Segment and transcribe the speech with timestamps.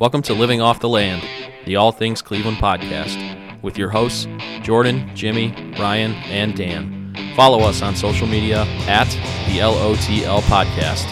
[0.00, 1.22] Welcome to Living Off the Land,
[1.66, 4.26] the All Things Cleveland podcast, with your hosts,
[4.62, 7.14] Jordan, Jimmy, Ryan, and Dan.
[7.36, 9.10] Follow us on social media at
[9.46, 11.04] the LOTL podcast.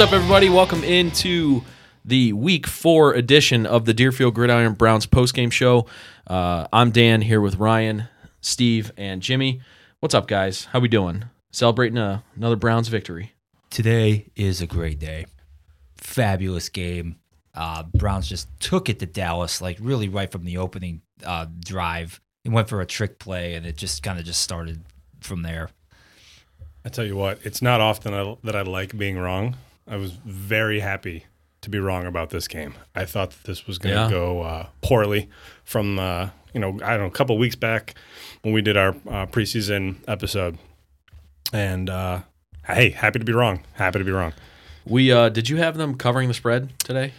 [0.00, 0.48] What's up, everybody?
[0.48, 1.62] Welcome into
[2.06, 5.84] the Week Four edition of the Deerfield Gridiron Browns postgame show.
[6.26, 8.04] Uh, I'm Dan here with Ryan,
[8.40, 9.60] Steve, and Jimmy.
[9.98, 10.64] What's up, guys?
[10.64, 11.24] How we doing?
[11.50, 13.34] Celebrating a, another Browns victory.
[13.68, 15.26] today is a great day.
[15.98, 17.16] Fabulous game.
[17.54, 22.22] Uh, Browns just took it to Dallas, like really right from the opening uh, drive.
[22.46, 24.80] It went for a trick play, and it just kind of just started
[25.20, 25.68] from there.
[26.86, 29.56] I tell you what, it's not often I, that I like being wrong.
[29.90, 31.26] I was very happy
[31.62, 32.74] to be wrong about this game.
[32.94, 34.08] I thought that this was going to Yeah.
[34.10, 35.28] go uh, poorly
[35.64, 37.94] from, uh, you know, I don't know, a couple weeks back
[38.42, 40.56] when we did our uh, preseason episode.
[41.52, 42.20] And uh,
[42.66, 43.64] hey, happy to be wrong.
[43.74, 44.32] Happy to be wrong.
[44.86, 47.12] We uh, did you have them covering the spread today?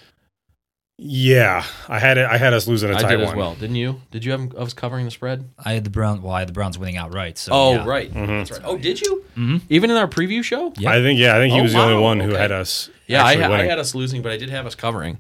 [0.98, 2.26] Yeah, I had it.
[2.28, 3.38] I had us losing a I tight did as one.
[3.38, 3.56] well.
[3.56, 4.02] Didn't you?
[4.12, 5.50] Did you have us covering the spread?
[5.58, 6.22] I had the Browns.
[6.22, 7.38] Well, I had the Browns winning outright.
[7.40, 7.86] So Oh, yeah.
[7.88, 8.14] right.
[8.14, 8.28] Mhm.
[8.48, 8.62] That's right.
[8.64, 9.21] Oh, did you?
[9.38, 9.62] Mhm.
[9.70, 10.74] Even in our preview show?
[10.78, 10.92] Yeah.
[10.92, 12.02] I think yeah, I think he Oh, was the only wow.
[12.02, 12.40] one who Okay.
[12.42, 12.90] had us.
[13.08, 15.18] Yeah, I, I had us losing, but I did have us covering.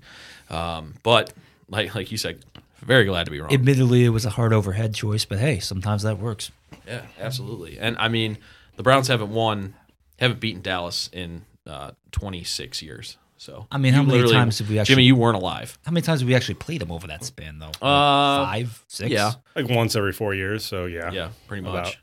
[0.50, 1.32] Um, but
[1.70, 2.44] like like you said,
[2.82, 3.54] very glad to be wrong.
[3.54, 6.52] Admittedly, it was a hard overhead choice, but hey, sometimes that works.
[6.88, 7.80] Yeah, absolutely.
[7.80, 8.38] And I mean,
[8.76, 9.76] the Browns haven't won,
[10.20, 13.18] haven't beaten Dallas in uh, 26 years.
[13.38, 14.94] So I mean, how many times have we actually?
[14.96, 15.78] Jimmy, you weren't alive.
[15.86, 17.68] how many times have we actually played them over that span though?
[17.68, 19.10] Like Uh, Five, six.
[19.12, 20.64] Yeah, like once every four years.
[20.66, 22.00] So yeah, yeah, pretty much.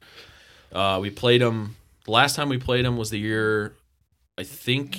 [0.72, 1.76] Uh, we played them.
[2.08, 3.74] The last time we played them was the year,
[4.38, 4.98] I think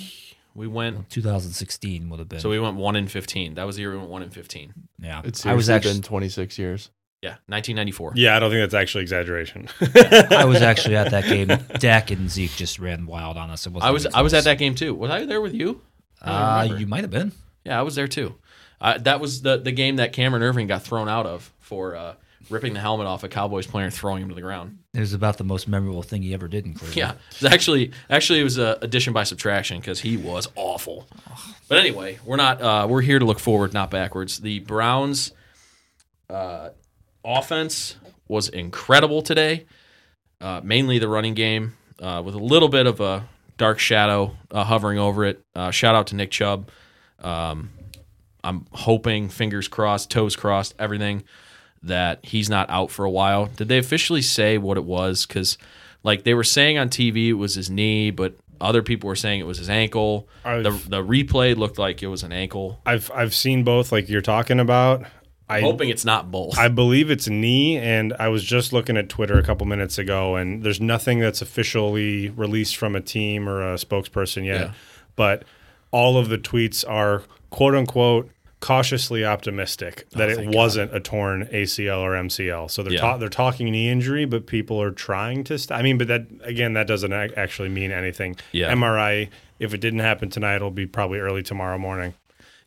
[0.54, 1.10] we went.
[1.10, 2.38] 2016 would have been.
[2.38, 3.54] So we went one in 15.
[3.54, 4.72] That was the year we went one in 15.
[5.02, 6.90] yeah, It's I was actually been 26 years.
[7.20, 8.12] Yeah, 1994.
[8.14, 9.66] Yeah, I don't think that's actually exaggeration.
[10.30, 11.48] I was actually at that game.
[11.80, 13.66] Dak and Zeke just ran wild on us.
[13.66, 14.94] It I was even I was at that game too.
[14.94, 15.80] Was I there with you?
[16.22, 17.32] Uh, you might have been.
[17.64, 18.36] Yeah, I was there too.
[18.80, 22.14] Uh, that was the the game that Cameron Erving got thrown out of for uh,
[22.48, 24.78] ripping the helmet off a Cowboys player and throwing him to the ground.
[24.94, 26.96] It was about the most memorable thing he ever did in Cleveland.
[26.96, 31.06] Yeah, it was actually actually it was a addition by subtraction because he was awful.
[31.68, 34.38] But anyway, we're not uh, we're here to look forward, not backwards.
[34.38, 35.32] The Browns'
[36.28, 36.70] uh,
[37.24, 37.96] offense
[38.28, 39.66] was incredible today.
[40.40, 44.64] Uh, mainly the running game, uh, with a little bit of a dark shadow uh,
[44.64, 45.44] hovering over it.
[45.54, 46.70] Uh, shout out to Nick Chubb.
[47.18, 47.68] Um,
[48.42, 51.24] I'm hoping, fingers crossed, toes crossed, everything
[51.82, 53.46] that he's not out for a while.
[53.46, 55.26] Did they officially say what it was?
[55.26, 55.56] Because
[56.02, 59.40] like they were saying on TV, it was his knee, but other people were saying
[59.40, 60.28] it was his ankle.
[60.44, 62.80] I've- The the replay looked like it was an ankle.
[62.84, 65.04] I've I've seen both, like you're talking about.
[65.48, 66.56] I I'm hoping it's not both.
[66.58, 70.36] I believe it's knee, and I was just looking at Twitter a couple minutes ago,
[70.36, 74.60] and there's nothing that's officially released from a team or a spokesperson yet.
[74.60, 74.72] Yeah.
[75.16, 75.42] But
[75.90, 78.30] all of the tweets are quote unquote
[78.60, 82.70] cautiously optimistic oh, that it Oh, thank wasn't a torn ACL or MCL.
[82.70, 83.00] So they're Yeah.
[83.00, 85.58] ta- they're talking knee injury, but people are trying to.
[85.58, 88.36] St- I mean, but that again, that doesn't ac- actually mean anything.
[88.52, 88.70] Yeah.
[88.72, 89.28] MRI.
[89.58, 92.14] If it didn't happen tonight, it'll be probably early tomorrow morning.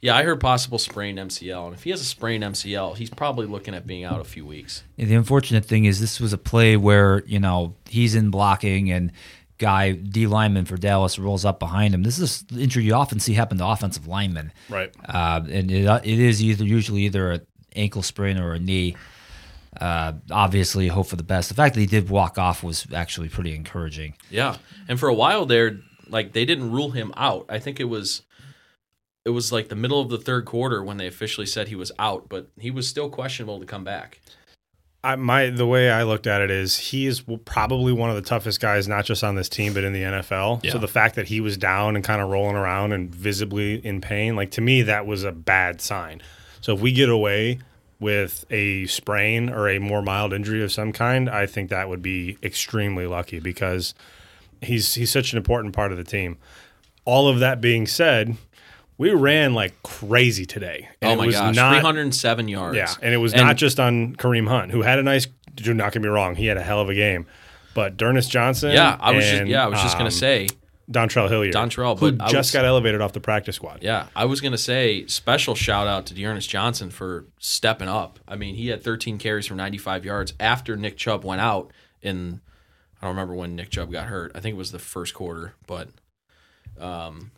[0.01, 3.45] yeah, I heard possible sprained MCL, and if he has a sprained MCL, he's probably
[3.47, 4.83] looking at being out a few weeks.
[4.97, 8.91] And the unfortunate thing is, this was a play where you know he's in blocking
[8.91, 9.11] and
[9.57, 12.03] guy D lineman for Dallas rolls up behind him.
[12.03, 14.91] This is the injury you often see happen to offensive linemen, Right.
[15.07, 18.95] uh, and it, it is either usually either an ankle sprain or a knee.
[19.79, 21.49] Uh, obviously, hope for the best.
[21.49, 24.13] The fact that he did walk off was actually pretty encouraging.
[24.29, 27.45] Yeah, and for a while there, like they didn't rule him out.
[27.49, 28.21] I think it was,
[29.25, 31.91] it was like the middle of the third quarter when they officially said he was
[31.97, 34.19] out, but he was still questionable to come back.
[35.03, 38.21] I, my the way I looked at it is he is probably one of the
[38.21, 40.63] toughest guys, not just on this team but in the NFL.
[40.63, 40.71] Yeah.
[40.71, 43.99] So the fact that he was down and kind of rolling around and visibly in
[43.99, 46.21] pain, like to me, that was a bad sign.
[46.61, 47.59] So if we get away
[47.99, 52.01] with a sprain or a more mild injury of some kind, I think that would
[52.01, 53.93] be extremely lucky because
[54.61, 56.37] he's he's such an important part of the team.
[57.03, 58.37] All of that being said,
[59.03, 60.87] we ran like crazy today.
[61.01, 62.77] And oh it my was gosh, not- 307 yards.
[62.77, 65.27] yeah, and it was And- not just on Kareem Hunt, who had a nice.
[65.55, 67.25] Do not get me wrong, he had a hell of a game,
[67.75, 68.71] but D'Ernest Johnson.
[68.71, 70.47] Yeah, I was just yeah, I was just gonna um, say
[70.91, 73.79] Dontrell Hilliard, Dontrell, who but just was- got elevated off the practice squad.
[73.81, 78.19] Yeah, I was gonna say special shout out to D'Ernest Johnson for stepping up.
[78.27, 81.71] I mean, he had 13 carries for 95 yards after Nick Chubb went out
[82.01, 82.41] in.
[83.01, 84.31] I don't remember when Nick Chubb got hurt.
[84.33, 85.89] I think it was the first quarter, but,
[86.79, 87.31] um,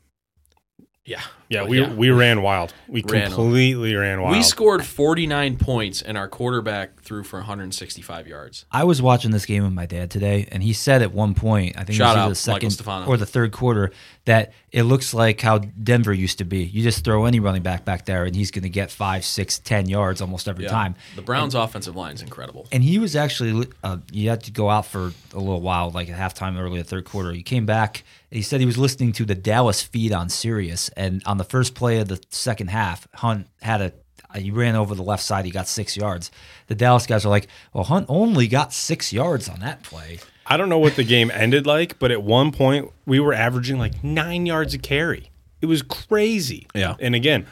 [1.05, 2.73] yeah, Yeah, But we we ran wild.
[2.87, 4.35] We Ran- completely ran wild.
[4.35, 8.65] we scored 49 points, and our quarterback threw for 165 yards.
[8.71, 11.77] I was watching this game with my dad today, and he said at one point,
[11.77, 13.05] I think Shout it was out, the second Stefano.
[13.05, 13.91] or the third quarter,
[14.25, 16.63] that it looks like how Denver used to be.
[16.63, 19.59] You just throw any running back back there, and he's going to get five, six,
[19.59, 20.71] ten yards almost every Yeah.
[20.71, 20.95] time.
[21.15, 22.67] The Browns' offensive line is incredible.
[22.71, 26.09] And he was actually, uh, you had to go out for a little while, like
[26.09, 27.31] at halftime, early the third quarter.
[27.31, 28.03] He came back.
[28.31, 31.75] He said he was listening to the Dallas feed on Sirius, and on the first
[31.75, 33.93] play of the second half, Hunt had a.
[34.37, 35.45] He ran over the left side.
[35.45, 36.29] He got six yards.
[36.67, 40.57] The Dallas guys are like, "Well, Hunt only got six yards on that play." I
[40.57, 44.03] don't know what the game ended like, but at one point we were averaging like
[44.03, 45.31] nine yards a carry.
[45.61, 46.67] It was crazy.
[46.75, 46.95] Yeah.
[46.99, 47.47] And again,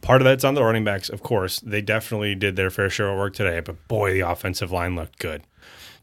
[0.00, 1.60] part of that's on the running backs, of course.
[1.60, 5.18] They definitely did their fair share of work today, but boy, the offensive line looked
[5.18, 5.42] good.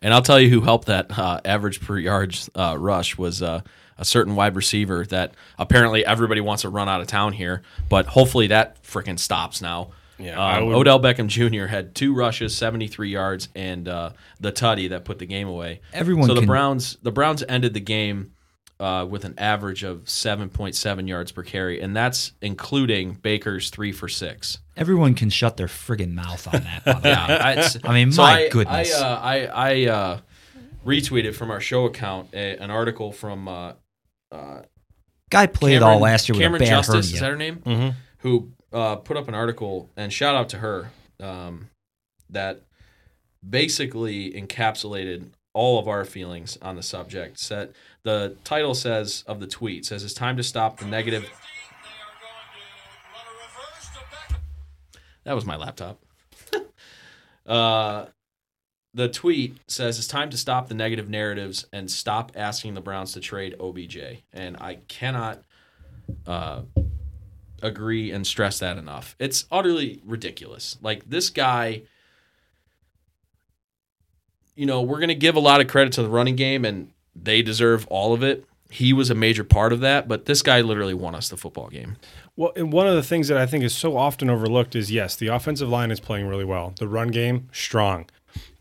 [0.02, 3.62] And I'll tell you who helped that uh, average per yards uh, rush was uh,
[3.98, 8.08] a certain wide receiver that apparently everybody wants to run out of town here, but
[8.08, 9.92] hopefully that freaking stops now.
[10.20, 11.66] Yeah, um, would- Odell Beckham Jr.
[11.66, 15.82] had two rushes, seventy-three yards, and uh, the tutty that put the game away.
[15.94, 18.32] Everyone So the can- Browns, the Browns ended the game
[18.80, 23.70] uh, with an average of seven point seven yards per carry, and that's including Baker's
[23.70, 24.60] three for six.
[24.76, 26.84] Everyone can shut their friggin' mouth on that.
[26.86, 27.10] by the way.
[27.12, 29.00] Yeah, I, I mean, so my I, goodness.
[29.00, 30.20] I uh, I, I uh,
[30.86, 33.74] retweeted from our show account a, an article from uh,
[35.30, 37.14] Guy played Cameron, all last year with Camryn a bad Justice, hernia.
[37.16, 37.56] is that her name?
[37.58, 37.98] Mm-hmm.
[38.20, 40.90] Who uh, put up an article and shout out to her
[41.22, 41.70] um,
[42.30, 42.62] that
[43.48, 47.40] basically encapsulated all of our feelings on the subject.
[47.40, 47.72] Set
[48.04, 51.30] the title says of the tweet says it's time to stop the negative.
[55.24, 56.00] That was my laptop.
[57.46, 58.08] uh,
[58.94, 63.14] the tweet says it's time to stop the negative narratives and stop asking the Browns
[63.14, 63.98] to trade OBJ.
[64.34, 65.44] And I cannot
[66.28, 66.64] uh,
[67.64, 69.16] agree and stress that enough.
[69.18, 70.78] It's utterly ridiculous.
[70.82, 71.84] Like this guy,
[74.56, 76.92] you know, we're going to give a lot of credit to the running game, and
[77.16, 78.46] they deserve all of it.
[78.70, 81.70] He was a major part of that, but this guy literally won us the football
[81.70, 81.98] game.
[82.36, 85.16] Well, and one of the things that I think is so often overlooked is yes,
[85.16, 86.74] the offensive line is playing really well.
[86.80, 88.10] The run game, strong.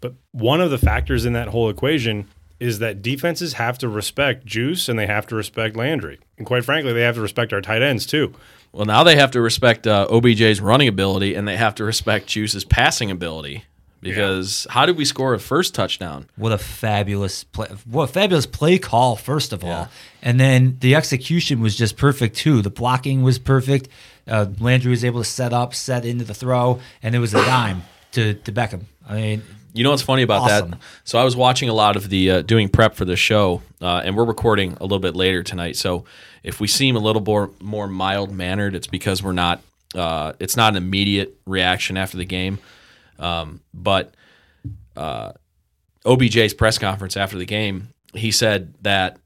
[0.01, 2.29] But one of the factors in that whole equation
[2.63, 6.19] is that defenses have to respect Juice and they have to respect Landry.
[6.39, 8.35] And quite frankly, they have to respect our tight ends too.
[8.73, 12.27] Well, now they have to respect uh, OBJ's running ability, and they have to respect
[12.29, 13.65] Juice's passing ability.
[14.01, 16.27] Because how did we score a first touchdown?
[16.37, 17.69] What a fabulous play!
[17.89, 19.87] What a fabulous play call, first of all, Yeah.
[20.23, 22.63] and then the execution was just perfect too.
[22.63, 23.89] The blocking was perfect.
[24.27, 27.45] Uh, Landry was able to set up, set into the throw, and it was a
[27.45, 27.83] dime
[28.13, 28.87] to to Beckham.
[29.09, 29.43] I mean,
[29.75, 30.71] You know what's funny about Awesome.
[30.73, 30.81] that?
[31.05, 34.03] So I was watching a lot of the uh, doing prep for the show, uh,
[34.05, 35.77] and we're recording a little bit later tonight.
[35.77, 36.05] So
[36.43, 39.63] if we seem a little more more mild mannered, it's because we're not.
[39.95, 42.59] Uh, it's not an immediate reaction after the game,
[43.19, 44.15] um, but
[44.97, 45.33] uh,
[46.05, 49.19] OBJ's press conference after the game, he said that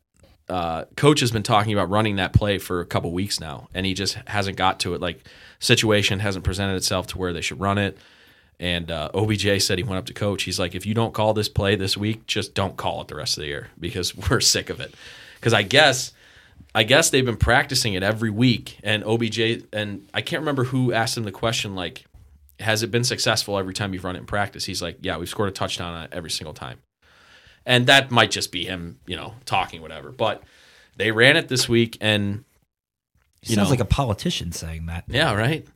[0.49, 3.87] uh, coach has been talking about running that play for a couple weeks now, and
[3.87, 5.01] he just hasn't got to it.
[5.01, 5.21] Like
[5.59, 7.99] situation hasn't presented itself to where they should run it.
[8.59, 10.45] And uh, OBJ said he went up to coach.
[10.45, 13.15] He's like, if you don't call this play this week, just don't call it the
[13.15, 14.95] rest of the year because we're sick of it.
[15.35, 16.13] Because I guess,
[16.75, 18.79] I guess they've been practicing it every week.
[18.83, 22.07] And OBJ and I can't remember who asked him the question like,
[22.59, 24.65] has it been successful every time you've run it in practice?
[24.65, 26.79] He's like, yeah, we've scored a touchdown on it every single time.
[27.67, 30.11] And that might just be him, you know, talking whatever.
[30.13, 30.43] But
[30.97, 32.45] they ran it this week, and
[33.43, 33.71] You sounds know.
[33.73, 35.05] like a politician saying that.
[35.09, 35.67] yeah, right.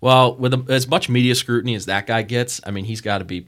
[0.00, 3.24] Well, with as much media scrutiny as that guy gets, I mean, he's got to
[3.24, 3.46] be,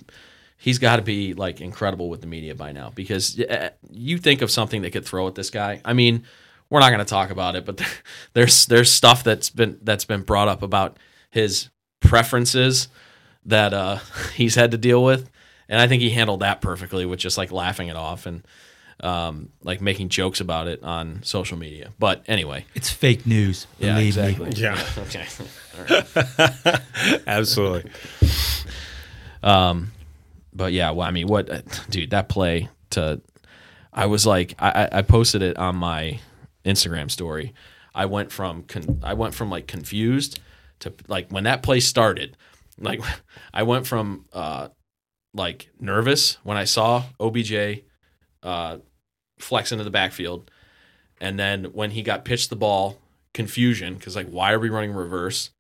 [0.59, 4.43] he's got to be like incredible with the media by now because uh, you think
[4.43, 5.81] of something they could throw at this guy.
[5.85, 6.25] I mean,
[6.69, 7.83] we're not going to talk about it, but
[8.33, 10.99] there's there's stuff that's been that's been brought up about
[11.31, 11.69] his
[12.01, 12.89] preferences
[13.45, 13.99] that uh,
[14.35, 15.31] he's had to deal with,
[15.69, 18.47] and I think he handled that perfectly with just like laughing it off and
[19.03, 21.93] um, like making jokes about it on social media.
[21.99, 23.67] But anyway, It's fake news.
[23.79, 24.23] yeah, believe me.
[24.29, 24.51] exactly.
[24.53, 24.79] Yeah.
[25.03, 25.27] Okay.
[27.27, 27.91] Absolutely.
[29.43, 29.93] Um,
[30.53, 31.49] but yeah, well, I mean, what,
[31.91, 33.21] dude, that play to,
[33.93, 36.21] I was like, I, I- I posted it on my
[36.65, 37.55] Instagram story.
[37.95, 40.41] I went from, con, I went from like confused
[40.81, 42.37] to like when that play started,
[42.79, 43.01] like
[43.55, 44.69] I went from, uh,
[45.35, 47.81] like nervous when I saw OBJ,
[48.43, 48.79] uh,
[49.43, 50.51] flex into the backfield.
[51.21, 52.99] And then when he got pitched the ball,
[53.33, 55.51] confusion because like why are we running reverse?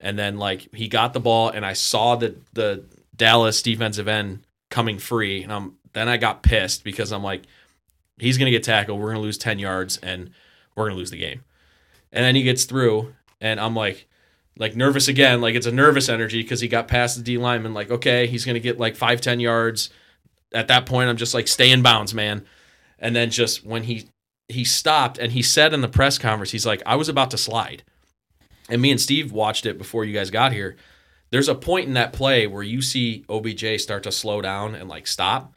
[0.00, 2.84] And then like he got the ball and I saw the the
[3.14, 7.42] Dallas defensive end coming free and I'm then I got pissed because I'm like
[8.18, 10.30] he's gonna get tackled, we're gonna lose ten yards and
[10.74, 11.44] we're gonna lose the game.
[12.12, 14.06] And then he gets through and I'm like
[14.58, 17.72] like nervous again, like it's a nervous energy because he got past the D lineman,
[17.74, 19.90] like, okay, he's gonna get like five, ten yards.
[20.52, 22.44] At that point, I'm just like, stay in bounds, man.
[23.00, 24.08] And then just when he
[24.48, 27.38] he stopped and he said in the press conference, he's like, I was about to
[27.38, 27.82] slide.
[28.68, 30.76] And me and Steve watched it before you guys got here.
[31.30, 34.88] There's a point in that play where you see OBJ start to slow down and
[34.88, 35.52] like stop.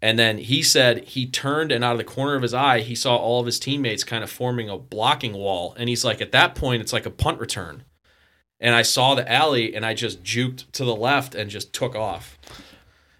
[0.00, 2.94] And then he said he turned and out of the corner of his eye, he
[2.94, 5.74] saw all of his teammates kind of forming a blocking wall.
[5.76, 7.84] And he's like, at that point, it's like a punt return.
[8.60, 11.94] And I saw the alley and I just juked to the left and just took
[11.94, 12.38] off.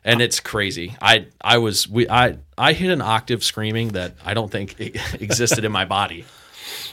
[0.04, 0.96] And it's crazy.
[1.02, 4.78] I I was we I I hit an octave screaming that I don't think
[5.20, 6.24] existed in my body.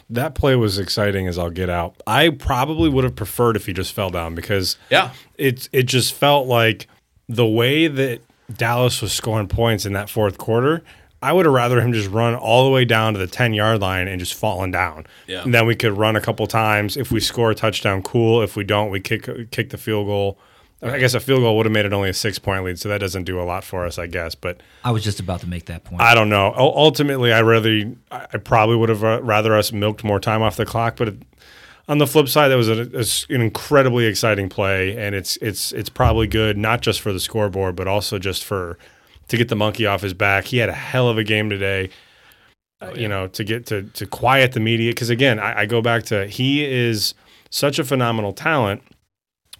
[0.09, 1.95] That play was exciting as I'll get out.
[2.05, 5.11] I probably would have preferred if he just fell down because Yeah.
[5.37, 6.87] it it just felt like
[7.29, 8.21] the way that
[8.55, 10.83] Dallas was scoring points in that fourth quarter.
[11.21, 13.81] I would have rather him just run all the way down to the ten yard
[13.81, 15.07] line and just fallen down.
[15.25, 15.41] Yeah.
[15.43, 16.97] And then we could run a couple times.
[16.97, 18.43] If we score a touchdown, cool.
[18.43, 20.37] If we don't, we kick kick the field goal.
[20.85, 22.89] I guess a field goal would have made it only a six point lead, so
[22.89, 24.35] that doesn't do a lot for us, I guess.
[24.35, 26.01] But I was just about to make that point.
[26.01, 26.49] I don't know.
[26.51, 30.41] U- Ultimately, I rather I I probably would have uh, rather us milked more time
[30.41, 30.95] off the clock.
[30.97, 31.15] But
[31.87, 35.37] on the flip side, that was a, a s- an incredibly exciting play, and it's
[35.37, 38.77] it's it's probably good not just for the scoreboard, but also just for
[39.27, 40.45] to get the monkey off his back.
[40.45, 41.89] He had a hell of a game today.
[42.81, 45.81] uh, You know, to get to to quiet the media because again, I, I go
[45.81, 47.13] back to he is
[47.49, 48.83] such a phenomenal talent.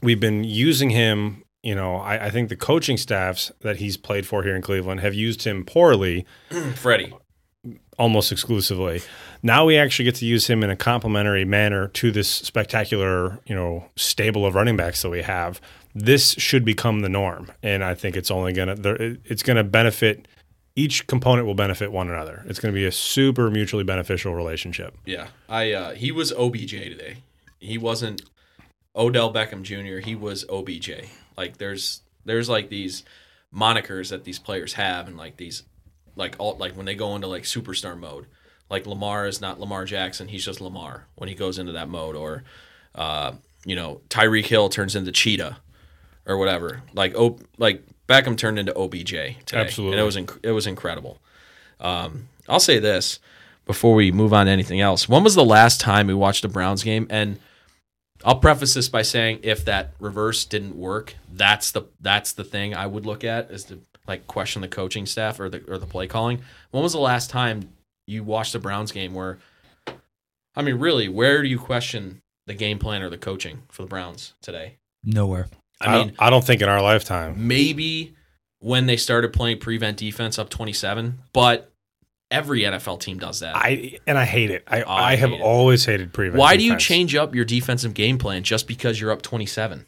[0.05, 1.43] We've been using him.
[1.63, 4.99] You know, I, I think the coaching staffs that he's played for here in Cleveland
[5.01, 6.25] have used him poorly
[6.75, 7.11] Freddie.
[7.97, 9.01] almost exclusively.
[9.41, 13.55] Now we actually get to use him in a complementary manner to this spectacular, you
[13.55, 15.59] know, stable of running backs that we have.
[15.95, 18.75] This should become the norm, and I think it's only gonna
[19.25, 20.27] it's gonna benefit.
[20.75, 22.43] Each component will benefit one another.
[22.47, 24.93] It's going to be a super mutually beneficial relationship.
[25.05, 25.27] Yeah.
[25.47, 27.15] I uh he was OBJ today.
[27.59, 28.23] He wasn't
[28.95, 30.05] Odell Beckham Jr.
[30.05, 30.91] He was OBJ.
[31.37, 33.03] Like there's there's like these
[33.53, 35.63] monikers that these players have and like these
[36.15, 38.25] like all like when they go into like superstar mode.
[38.69, 42.15] Like Lamar is not Lamar Jackson, he's just Lamar when he goes into that mode
[42.15, 42.43] or
[42.95, 43.33] uh
[43.65, 45.57] you know, Tyreek Hill turns into Cheetah
[46.25, 46.81] or whatever.
[46.93, 49.37] Like oh like Beckham turned into OBJ today.
[49.53, 49.97] Absolutely.
[49.97, 51.19] And it was inc- it was incredible.
[51.79, 53.19] Um I'll say this
[53.65, 55.09] before we move on to anything else.
[55.09, 57.07] When was the last time we watched a Browns game?
[57.09, 57.39] And
[58.23, 62.73] I'll preface this by saying if that reverse didn't work, that's the that's the thing
[62.73, 65.85] I would look at is to like question the coaching staff or the or the
[65.85, 66.41] play calling.
[66.71, 67.69] When was the last time
[68.07, 69.39] you watched a Browns game where
[70.55, 73.87] I mean really, where do you question the game plan or the coaching for the
[73.87, 74.77] Browns today?
[75.03, 75.47] Nowhere.
[75.81, 77.47] I mean, I don't think in our lifetime.
[77.47, 78.15] maybe
[78.59, 81.71] when they started playing prevent defense up 27, but
[82.35, 83.55] every NFL team does that.
[83.55, 84.63] I and I hate it.
[84.67, 85.41] I, I I have it.
[85.41, 86.37] always hated prevent.
[86.39, 89.85] Why do you change up your defensive game plan just because you're up 27?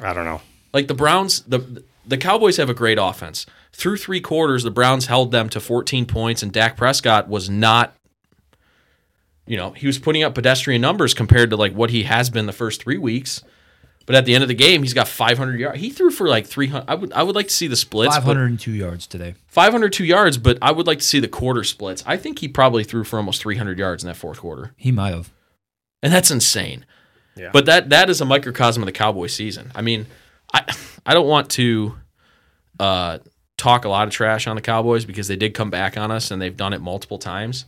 [0.00, 0.40] I don't know.
[0.72, 3.46] Like the Browns, the the Cowboys have a great offense.
[3.72, 7.94] Through three quarters, the Browns held them to 14 points, and Dak Prescott was not.
[9.46, 12.46] You know, he was putting up pedestrian numbers compared to like what he has been
[12.46, 13.42] the first three weeks.
[14.06, 15.78] But at the end of the game, he's got 500 yards.
[15.80, 16.84] He threw for like 300.
[16.88, 18.16] I would I would like to see the splits.
[18.16, 19.34] 502 yards today.
[19.48, 22.02] 502 yards, but I would like to see the quarter splits.
[22.06, 25.14] I think he probably threw for almost 300 yards in that fourth quarter, He might
[25.14, 25.30] have.
[26.02, 26.86] and that's insane.
[27.36, 27.50] Yeah.
[27.52, 29.70] But that that is a microcosm of the Cowboy season.
[29.74, 30.06] I mean,
[30.52, 30.64] I
[31.06, 31.94] I don't want to
[32.80, 33.18] uh,
[33.56, 36.30] talk a lot of trash on the Cowboys because they did come back on us
[36.32, 37.66] and they've done it multiple times.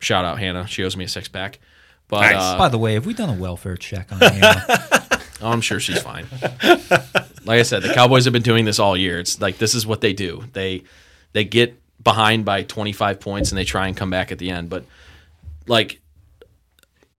[0.00, 1.58] Shout out Hannah, she owes me a six pack.
[2.08, 2.34] But Nice.
[2.36, 4.88] uh, By the way, have we done a welfare check on Hannah?
[5.40, 6.26] Oh, I'm sure she's fine.
[7.44, 9.18] like I said, the Cowboys have been doing this all year.
[9.20, 10.44] It's like this is what they do.
[10.52, 10.82] They
[11.32, 14.70] they get behind by 25 points and they try and come back at the end.
[14.70, 14.84] But
[15.66, 16.00] like,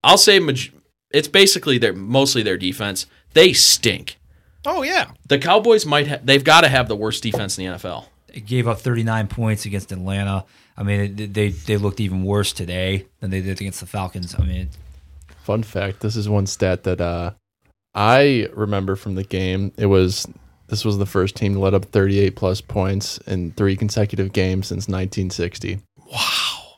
[0.03, 0.73] I'll say maj-
[1.11, 3.05] it's basically their mostly their defense.
[3.33, 4.17] They stink.
[4.65, 5.11] Oh yeah.
[5.27, 8.05] The Cowboys might ha- they've got to have the worst defense in the NFL.
[8.27, 10.45] They gave up 39 points against Atlanta.
[10.77, 14.35] I mean, it, they they looked even worse today than they did against the Falcons.
[14.37, 14.69] I mean,
[15.49, 17.31] Fun fact: This is one stat that uh,
[17.95, 19.71] I remember from the game.
[19.77, 20.27] It was
[20.67, 24.67] this was the first team to let up 38 plus points in three consecutive games
[24.67, 25.79] since 1960.
[26.05, 26.77] Wow.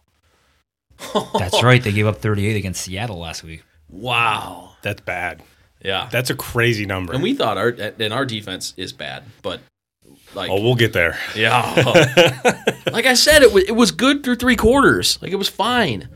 [1.38, 1.84] that's right.
[1.84, 3.63] They gave up 38 against Seattle last week.
[3.89, 4.75] Wow.
[4.82, 5.44] That's bad.
[5.84, 6.08] Yeah.
[6.12, 7.13] That's a crazy number.
[7.13, 9.60] and we thought our and our defense is bad, but
[10.34, 11.20] like Oh, we'll get there.
[11.36, 11.74] yeah.
[12.91, 15.20] like I said, it was it was good through three quarters.
[15.22, 16.08] Like it was fine.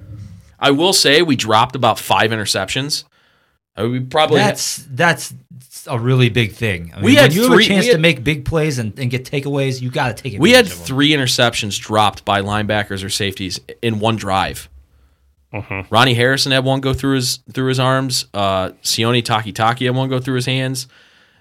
[0.60, 3.04] I will say we dropped about five interceptions.
[3.76, 5.34] I mean, we probably That's that's
[5.88, 6.92] a really big thing.
[6.94, 8.98] I mean, We had when you have a chance had- to make big plays and,
[8.98, 9.82] and get takeaways.
[9.82, 10.40] You got to take it.
[10.40, 14.70] we had three interceptions dropped by linebackers or safeties in one drive.
[15.90, 18.26] Ronnie Harrison had one go through his through his arms.
[18.34, 20.88] Uh, Sione Takitaki had one go through his hands,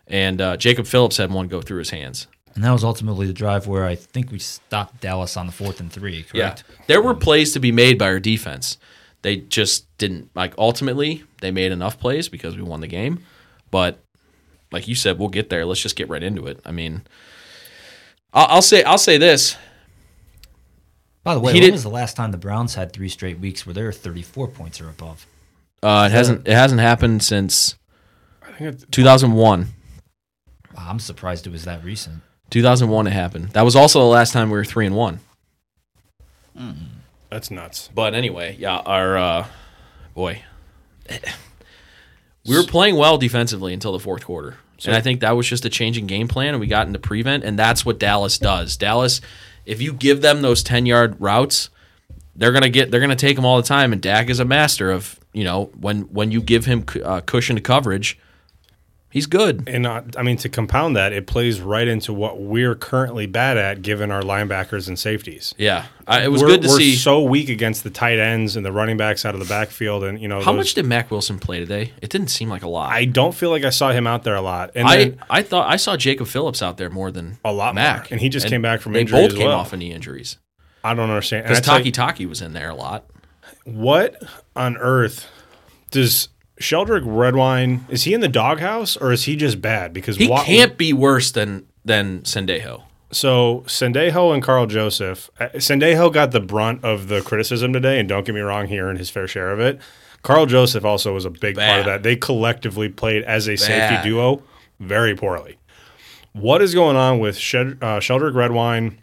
[0.07, 2.29] and uh, Jacob Phillips had one go through his hands.
[2.55, 5.81] And that was ultimately the drive where I think we stopped Dallas on the fourth
[5.81, 6.23] and three.
[6.23, 6.62] Correct.
[6.69, 8.79] Yeah, there were plays to be made by our defense.
[9.25, 10.52] They just didn't like.
[10.59, 13.25] Ultimately, they made enough plays because we won the game.
[13.71, 13.99] But
[14.71, 15.64] like you said, we'll get there.
[15.64, 16.61] Let's just get right into it.
[16.66, 17.02] I mean,
[18.35, 19.57] I'll, I'll say I'll say this.
[21.23, 23.38] By the way, He when did- was the last time the Browns had three straight
[23.38, 25.26] weeks where they were 34 points or above?
[25.83, 27.76] Uh, it hasn't it hasn't happened since
[28.43, 29.69] I think it's, 2001.
[30.76, 32.21] I'm surprised it was that recent.
[32.50, 33.49] 2001 it happened.
[33.52, 35.21] That was also the last time we were three and one.
[37.35, 37.91] That's nuts.
[37.93, 39.47] But anyway, yeah, our uh,
[40.14, 40.43] boy,
[42.47, 45.64] we were playing well defensively until the fourth quarter, and I think that was just
[45.64, 48.76] a changing game plan, and we got into prevent, and that's what Dallas does.
[48.76, 49.21] Dallas,
[49.67, 51.71] if you give them those ten yard routes,
[52.37, 54.93] they're gonna get they're gonna take them all the time, and Dak is a master
[54.93, 58.17] of you know when when you give him uh, cushion to coverage,
[59.14, 59.66] he's good.
[59.68, 63.56] And uh, I mean, to compound that, it plays right into what we're currently bad
[63.56, 65.54] at, given our linebackers and safeties.
[65.56, 66.97] Yeah, I, it was we're, good to we're see.
[66.97, 70.21] so weak against the tight ends and the running backs out of the backfield, and
[70.21, 71.92] you know How those- much did Mack Wilson play today?
[72.02, 72.92] It didn't seem like a lot.
[72.92, 74.73] I don't feel like I saw him out there a lot.
[74.75, 77.75] And I, then I thought I saw Jacob Phillips out there more than A lot
[77.75, 78.09] Mack, more.
[78.11, 79.59] And he just came back from they injury both came well.
[79.61, 80.37] off of knee injuries
[80.83, 81.44] I don't understand.
[81.44, 83.06] Because Taki Taki was in there a lot.
[83.64, 84.23] what
[84.54, 85.26] on earth
[85.90, 86.28] does
[86.64, 87.85] Sheldrick Redwine?
[87.88, 89.92] Is he in the doghouse or is he just bad?
[89.92, 92.83] Because He wa- can't be worse than than Sendejo.
[93.12, 95.30] So Sendejo and Karl Joseph.
[95.38, 98.80] uh, Sendejo got the brunt of the criticism today, and don't get me wrong, he
[98.80, 99.78] earned his fair share of it.
[100.23, 102.02] Karl Joseph also was a big part of that.
[102.02, 103.59] They collectively played as a Bad.
[103.61, 104.42] safety duo
[104.80, 105.59] very poorly.
[106.33, 108.98] What is going on with Shed, uh, Sheldrick Redwine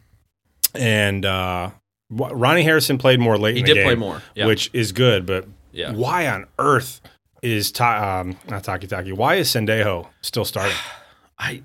[0.74, 1.70] and uh,
[2.10, 3.56] Ronnie Harrison played more late?
[3.56, 4.48] He did play more, yeah.
[4.48, 5.26] which is good.
[5.26, 5.94] But Yeah.
[5.94, 7.00] why on earth
[7.42, 9.14] is Ta- um, not Takitaki?
[9.14, 10.76] Why is Sendejo still starting?
[11.40, 11.64] I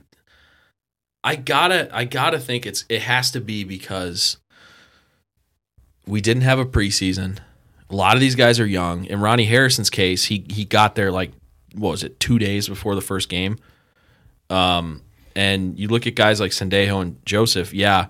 [1.23, 4.39] I gotta I gotta think it's it has to be because
[6.07, 7.39] we didn't have a preseason.
[7.91, 9.05] A lot of these guys are young.
[9.05, 11.33] In Ronnie Harrison's case, he he got there like
[11.75, 13.59] what was it, two days before the first game.
[14.49, 15.03] Um
[15.35, 18.07] and you look at guys like Sendejo and Joseph, yeah,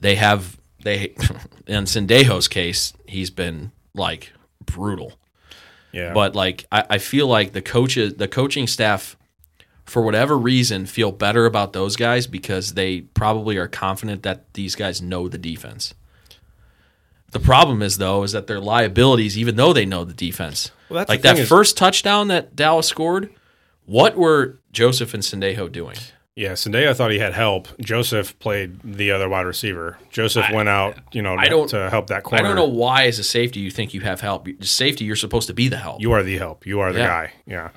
[0.00, 1.14] they have they
[1.66, 4.32] in Sendejo's case, he's been like
[4.66, 5.14] brutal.
[5.92, 9.16] Yeah, But like I, I feel like the coaches the coaching staff
[9.84, 14.74] for whatever reason feel better about those guys because they probably are confident that these
[14.74, 15.94] guys know the defense.
[17.30, 20.70] The problem is though is that their liabilities even though they know the defense.
[20.90, 23.30] Well, like that first touchdown that Dallas scored,
[23.86, 25.96] what were Joseph and Sendejo doing?
[26.38, 27.66] Yeah, Sunday I thought he had help.
[27.80, 29.98] Joseph played the other wide receiver.
[30.10, 32.44] Joseph went out, you know, I don't- to help that corner.
[32.44, 34.46] I don't know why as a safety you think you have help.
[34.60, 36.00] Safety you're supposed to be the help.
[36.00, 36.64] You are the help.
[36.64, 37.06] You are the Yeah.
[37.08, 37.32] guy.
[37.44, 37.68] Yeah.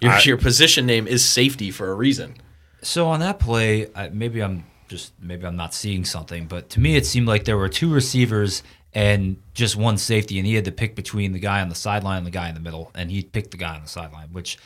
[0.00, 2.34] Your, I- your position name is safety for a reason.
[2.82, 6.80] So on that play, I, maybe I'm just maybe I'm not seeing something, but to
[6.80, 10.64] me it seemed like there were two receivers and just one safety, and he had
[10.64, 13.10] to pick between the guy on the sideline and the guy in the middle, and
[13.12, 14.28] he picked the guy on the sideline.
[14.32, 14.56] Which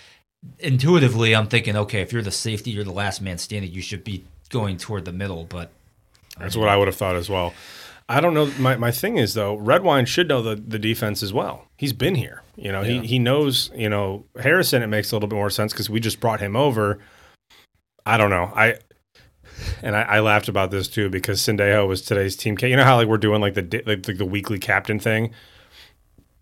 [0.58, 4.04] intuitively, I'm thinking, okay, if you're the safety, you're the last man standing, you should
[4.04, 5.44] be going toward the middle.
[5.44, 5.70] But
[6.38, 7.54] That's what I would have thought as well.
[8.08, 8.46] I don't know.
[8.58, 11.66] My, my thing is though, Redwine should know the, the defense as well.
[11.78, 12.42] He's been here.
[12.56, 13.70] You know, he, he knows.
[13.74, 14.82] You know, Harrison.
[14.82, 16.98] It makes a little bit more sense because we just brought him over.
[18.04, 18.52] I don't know.
[18.54, 18.76] I
[19.82, 22.56] and I, I laughed about this too because Sendejo was today's team.
[22.56, 25.32] ca- You know how like we're doing like the like the, the weekly captain thing.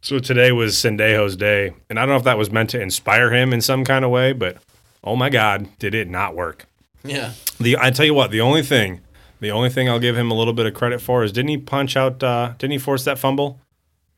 [0.03, 3.31] So today was Sendejo's day, and I don't know if that was meant to inspire
[3.33, 4.57] him in some kind of way, but
[5.05, 6.67] oh my God, did it not work?
[7.05, 7.33] Yeah.
[7.59, 9.01] The I tell you what, the only thing,
[9.41, 11.59] the only thing I'll give him a little bit of credit for is didn't he
[11.59, 12.23] punch out?
[12.23, 13.61] Uh, didn't he force that fumble?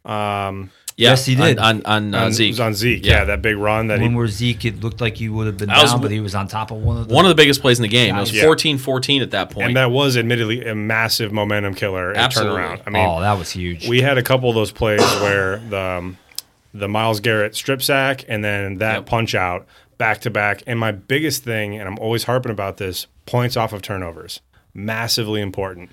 [0.04, 0.70] Um,
[1.02, 1.58] Yeah, Yes, he did.
[1.58, 2.48] on on, on, uh, on, Zeke.
[2.48, 3.04] It was on Zeke.
[3.04, 3.12] Yeah.
[3.18, 4.16] Yeah, that big run that when he.
[4.16, 6.20] where Zeke, it looked like he would have been That was down, w- but he
[6.20, 8.16] was on top of one of the One of the biggest plays in the game.
[8.16, 8.44] It was Yeah.
[8.44, 9.66] 14-14 at that point.
[9.68, 12.60] And that was admittedly a massive momentum killer and Absolutely.
[12.60, 12.80] turnaround.
[12.86, 13.88] I mean, oh, that was huge.
[13.88, 16.18] we had a couple of those plays where the um,
[16.74, 19.06] the Myles Garrett strip sack and then that Yep.
[19.06, 19.66] punch out
[19.98, 20.62] back to back.
[20.66, 24.40] And my biggest thing, and I'm always harping about this, points off of turnovers,
[24.74, 25.90] massively important.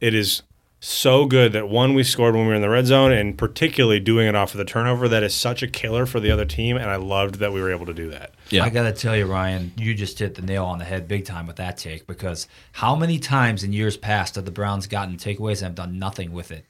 [0.00, 0.42] It is
[0.80, 3.98] so good that one we scored when we were in the red zone, and particularly
[3.98, 5.08] doing it off of the turnover.
[5.08, 7.70] That is such a killer for the other team, and I loved that we were
[7.72, 8.34] able to do that.
[8.50, 8.64] Yeah.
[8.64, 11.46] I gotta tell you, Ryan, you just hit the nail on the head big time
[11.46, 15.58] with that take because how many times in years past have the Browns gotten takeaways
[15.58, 16.64] and have done nothing with it?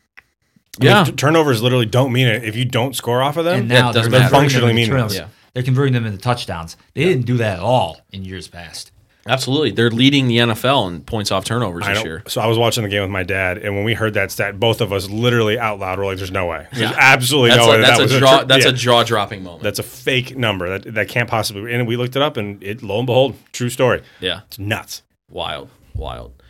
[0.81, 1.05] I mean, Yeah.
[1.05, 3.61] t- turnovers literally don't mean it if you don't score off of them.
[3.61, 5.17] And now it doesn't they're Functionally them into meaningless.
[5.17, 5.29] Yeah.
[5.53, 6.77] They're converting them into touchdowns.
[6.95, 8.93] They didn't do that at all in years past.
[9.27, 9.73] Absolutely.
[9.73, 12.23] They're leading the NFL in points off turnovers I this year.
[12.29, 14.59] So I was watching the game with my dad, and when we heard that stat,
[14.59, 16.67] both of us literally out loud were like, "There's no way.
[16.73, 18.75] There's absolutely That's, no way a, that, that's that a jaw tr- that's yeah, a
[18.75, 19.63] jaw dropping moment.
[19.63, 20.79] that's a fake number.
[20.79, 21.75] That that can't possibly." be.
[21.75, 24.03] And we looked it up, and it lo and behold, true story.
[24.21, 24.43] yeah.
[24.47, 25.03] It's nuts.
[25.31, 25.69] Wild.
[25.95, 26.43] Wild.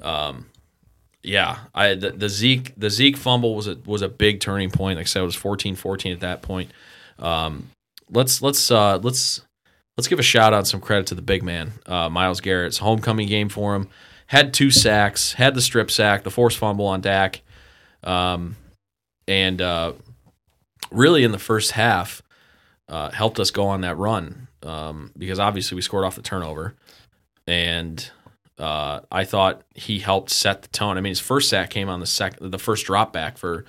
[0.00, 0.46] Um
[1.22, 4.96] yeah, I the, the Zeke the Zeke fumble was a was a big turning point.
[4.96, 6.70] Like I said, it was 14-14 at that point.
[7.18, 7.70] Um,
[8.10, 9.42] let's let's uh, let's
[9.96, 13.28] let's give a shout out some credit to the big man, uh, Myles Garrett's homecoming
[13.28, 13.88] game for him.
[14.26, 17.42] Had two sacks, had the strip sack, the forced fumble on Dak,
[18.02, 18.56] um,
[19.28, 19.92] and uh,
[20.90, 22.22] really in the first half
[22.88, 26.74] uh, helped us go on that run um, because obviously we scored off the turnover,
[27.46, 28.10] and
[28.58, 30.96] uh, I thought he helped set the tone.
[30.96, 33.64] I mean, his first sack came on the second, the first drop back for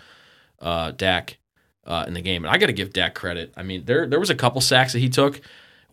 [0.61, 1.37] uh, Dak
[1.85, 3.53] uh, in the game, and I got to give Dak credit.
[3.57, 5.41] I mean, there there was a couple sacks that he took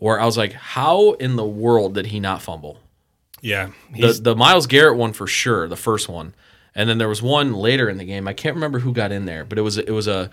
[0.00, 2.78] where I was like, how in the world did he not fumble?
[3.40, 6.34] Yeah, The the Myles Garrett one for sure, the first one.
[6.74, 8.28] And then there was one later in the game.
[8.28, 10.30] I can't remember who got in there, but it was it was a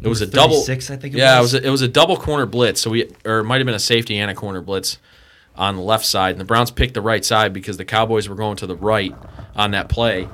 [0.00, 1.54] it was a double 36, I think it yeah, was.
[1.54, 2.80] it was a, it was a double corner blitz.
[2.80, 4.98] So we or it might have been a safety and a corner blitz
[5.56, 8.34] on the left side, and the Browns picked the right side because the Cowboys were
[8.36, 9.14] going to the right
[9.54, 10.28] on that play.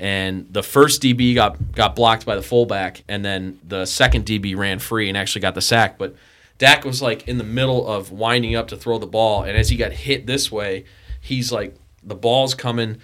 [0.00, 4.56] And the first DB got got blocked by the fullback, and then the second DB
[4.56, 5.96] ran free and actually got the sack.
[5.98, 6.14] But
[6.58, 9.68] Dak was like in the middle of winding up to throw the ball, and as
[9.68, 10.84] he got hit this way,
[11.20, 12.98] he's like the ball's coming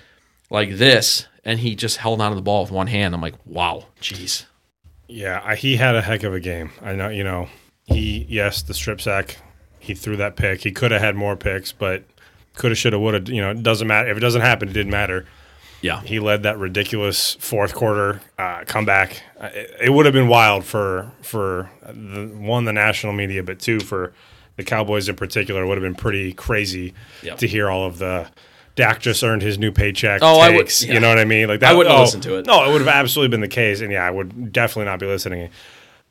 [0.51, 3.15] like this, and he just held onto the ball with one hand.
[3.15, 4.47] I'm like, wow, jeez.
[5.09, 6.71] yeah, I, he had a heck of a game.
[6.83, 7.49] I know, you know,
[7.87, 9.39] he yes, the strip sack,
[9.79, 10.63] he threw that pick.
[10.63, 12.03] He could have had more picks, but
[12.57, 13.29] could have, should have, would have.
[13.29, 14.69] You know, it doesn't matter if it doesn't happen.
[14.69, 15.27] It didn't matter.
[15.83, 19.23] Yeah, He led that ridiculous fourth quarter uh, comeback.
[19.39, 23.59] Uh, It, it would have been wild for for the, one the national media, but
[23.61, 24.13] two for
[24.57, 25.63] the Cowboys in particular.
[25.63, 27.39] It would have been pretty crazy Yep.
[27.39, 28.29] to hear all of the
[28.77, 30.21] Dak just earned his new paycheck.
[30.23, 30.95] Oh, I would- yeah.
[30.95, 31.49] You know what I mean?
[31.49, 32.47] Like I wouldn't oh, listen to it.
[32.47, 35.07] No, it would have absolutely been the case, and yeah, I would definitely not be
[35.07, 35.51] listening.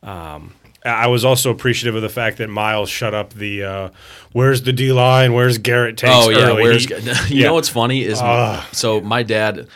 [0.03, 0.53] Um,
[0.85, 3.89] I was also appreciative of the fact that Myles shut up the uh,
[4.33, 5.33] "Where's the D line?
[5.33, 6.63] Where's Garrett?" takes Oh yeah, early.
[6.63, 7.47] where's He- you yeah.
[7.47, 8.63] know what's funny is Ugh.
[8.73, 9.67] so my dad,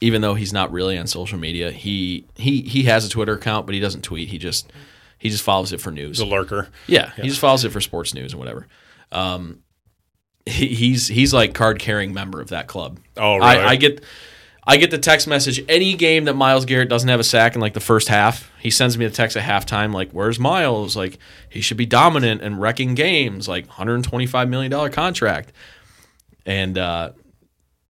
[0.00, 3.66] even though he's not really on social media, he he he has a Twitter account,
[3.66, 4.28] but he doesn't tweet.
[4.28, 4.72] He just
[5.18, 6.18] he just follows it for news.
[6.18, 6.68] the lurker.
[6.86, 8.66] Yeah, he just follows it for sports news and whatever.
[9.10, 9.60] Um,
[10.46, 13.00] he, he's he's like card carrying member of that club.
[13.16, 13.64] Oh, I, really?
[13.66, 14.04] I get
[14.66, 17.60] I get the text message any game that Myles Garrett doesn't have a sack in
[17.60, 18.50] like the first half.
[18.58, 20.96] He sends me a text at halftime like, "Where's Myles?
[20.96, 21.18] Like
[21.50, 23.46] he should be dominant and wrecking games.
[23.46, 25.52] Like 125 million dollar contract."
[26.46, 27.12] And uh,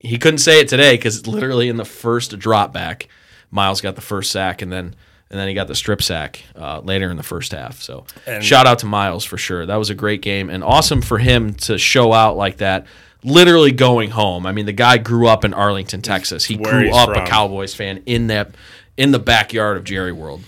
[0.00, 3.08] he couldn't say it today because literally in the first drop back,
[3.50, 4.94] Myles got the first sack and then
[5.30, 7.80] and then he got the strip sack uh, later in the first half.
[7.80, 9.64] So And- shout out to Myles for sure.
[9.66, 12.86] That was a great game and awesome for him to show out like that.
[13.24, 14.46] Literally going home.
[14.46, 16.44] I mean, the guy grew up in Arlington, Texas.
[16.44, 17.24] He Where grew up from.
[17.24, 18.54] a Cowboys fan in that
[18.96, 20.42] in the backyard of Jerry World.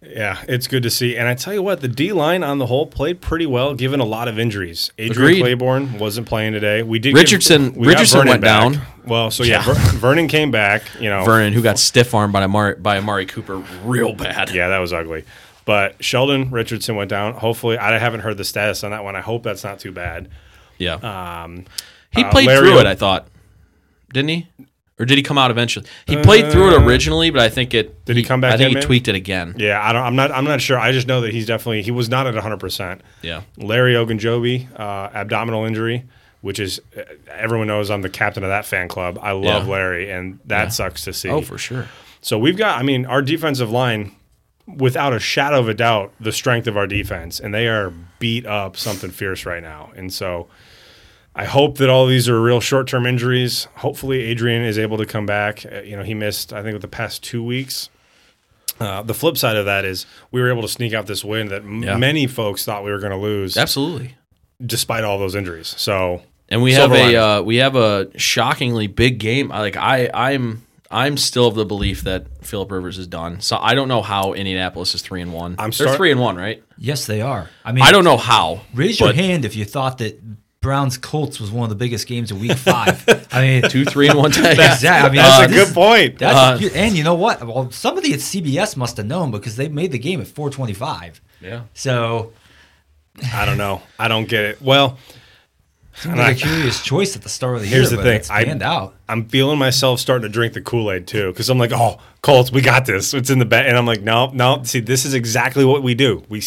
[0.00, 1.16] Yeah, it's good to see.
[1.16, 3.98] And I tell you what, the D line on the whole played pretty well, given
[4.00, 4.92] a lot of injuries.
[4.96, 5.58] Adrian Agreed.
[5.58, 6.82] Clayborn wasn't playing today.
[6.84, 8.72] We did Richardson- Get, we Richardson went back.
[8.72, 8.82] down.
[9.04, 9.74] Well, so yeah, Yeah.
[9.74, 10.82] Ver- Vernon came back.
[11.00, 14.50] You know, Vernon, who got stiff armed by Amari, by Amari Cooper real bad.
[14.50, 15.24] yeah, that was ugly.
[15.64, 17.34] But Sheldon Richardson went down.
[17.34, 19.16] Hopefully, I haven't heard the status on that one.
[19.16, 20.28] I hope that's not too bad.
[20.78, 20.94] Yeah.
[20.94, 21.64] Um,
[22.12, 23.26] He Uh, played Larry through it, I thought.
[24.12, 24.48] Didn't he?
[25.00, 25.86] Or did he come out eventually?
[26.06, 27.86] He played through it originally, but I think it.
[27.88, 28.84] Uh, Did he come back I think he maybe?
[28.86, 29.54] tweaked it again.
[29.56, 30.02] yeah, I don't.
[30.02, 30.32] I'm not.
[30.32, 30.76] I'm not sure.
[30.76, 31.82] I just know that he's definitely.
[31.82, 32.56] He was not at 100.
[32.58, 33.42] percent Yeah.
[33.56, 36.02] Larry Ogunjobi, uh, abdominal injury,
[36.40, 39.20] which is uh, everyone knows I'm the captain of that fan club.
[39.22, 39.72] I love Yeah.
[39.72, 40.68] Larry, and that Yeah.
[40.70, 41.28] sucks to see.
[41.28, 41.86] Oh, for sure.
[42.20, 44.10] So we've got, I mean, our defensive line,
[44.66, 48.46] without a shadow of a doubt, the strength of our defense, and they are beat
[48.46, 49.90] up something fierce right now.
[49.94, 50.48] And so
[51.38, 53.68] I hope that all these are real short term injuries.
[53.76, 55.64] Hopefully, Adrian is able to come back.
[55.64, 57.88] Uh, you know, he missed, I think, with the past two weeks.
[58.80, 61.48] Uh, the flip side of that is we were able to sneak out this win
[61.48, 61.96] that m- Yeah.
[61.96, 64.14] many folks thought we were going to lose, Absolutely.
[64.64, 65.74] despite all those injuries.
[65.76, 69.48] So And we have a uh, we have a shockingly big game.
[69.48, 73.40] Like I I'm I'm still of the belief that Philip Rivers is done.
[73.40, 75.54] So I don't know how Indianapolis is three and one.
[75.58, 76.62] I'm They're three and one, right?
[76.78, 77.50] Yes, they are.
[77.64, 78.60] I mean, I don't know how.
[78.74, 80.18] Raise your hand if you thought that
[80.60, 83.04] Browns Colts was one of the biggest games of Week Five.
[83.32, 84.30] I mean, Two, three, and one.
[84.32, 84.46] Time.
[84.46, 84.88] exactly.
[84.88, 86.22] I mean, That's a this- good point.
[86.22, 87.46] Uh, a- and you know what?
[87.46, 91.20] Well, somebody at CBS must have known because they made the game at 425.
[91.40, 91.62] Yeah.
[91.74, 92.32] So
[93.32, 93.82] I don't know.
[94.00, 94.60] I don't get it.
[94.60, 94.98] Well,
[95.94, 97.90] seemed like a curious choice at the start of the Here's year.
[97.90, 98.30] the but thing, It's
[98.62, 98.96] I- out.
[99.08, 102.50] I'm feeling myself starting to drink the Kool Aid too, because I'm like, oh, Colts,
[102.50, 103.14] we got this.
[103.14, 104.64] It's in the bed, and I'm like, no, no.
[104.64, 106.24] See, this is exactly what we do.
[106.28, 106.42] We,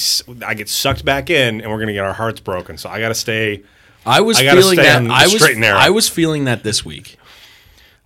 [0.45, 2.77] I get sucked back in, and we're gonna get our hearts broken.
[2.77, 3.63] So I got to stay.
[4.05, 4.95] I was I feeling stay that.
[4.97, 5.57] on the I was.
[5.57, 5.77] narrow.
[5.77, 7.17] I was feeling that this week.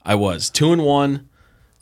[0.03, 1.29] I was two and one.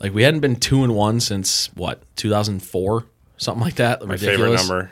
[0.00, 3.04] Like we hadn't been two and one since what 2004,
[3.36, 4.04] something like that.
[4.06, 4.90] My favorite number.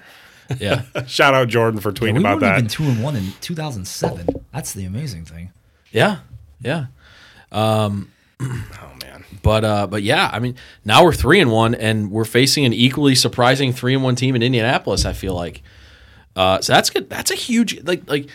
[0.58, 0.82] Yeah.
[1.06, 2.56] Shout out Jordan for tweeting Yeah, tweeting we about weren't that.
[2.58, 4.26] even two and one in 2007.
[4.52, 5.50] That's the amazing thing.
[5.90, 6.18] Yeah.
[6.60, 6.86] Yeah.
[7.52, 8.06] oh
[8.40, 12.64] man, But uh, but yeah, I mean, now we're three and one, and we're facing
[12.64, 15.04] an equally surprising three and one team in Indianapolis.
[15.04, 15.62] I feel like,
[16.36, 17.08] uh, so that's good.
[17.10, 18.28] That's a huge like like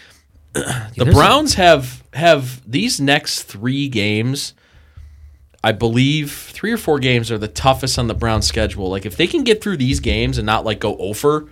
[0.95, 4.53] the there's a- Browns have have these next three games.
[5.63, 8.89] I believe three or four games are the toughest on the Browns schedule.
[8.89, 11.49] Like if they can get through these games and not like go over,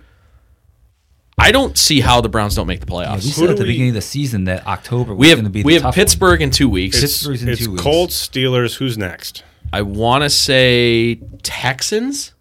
[1.38, 3.22] I don't see how the Browns don't make the Yeah, we playoffs.
[3.34, 5.52] said at the we- beginning of the season that October was we going to have
[5.52, 7.02] be the we have tough Pittsburgh in two weeks.
[7.02, 7.82] it's, Pittsburgh's in it's two weeks.
[7.82, 8.76] Colts, Steelers.
[8.76, 9.42] Who's next?
[9.72, 12.32] I want to say Texans.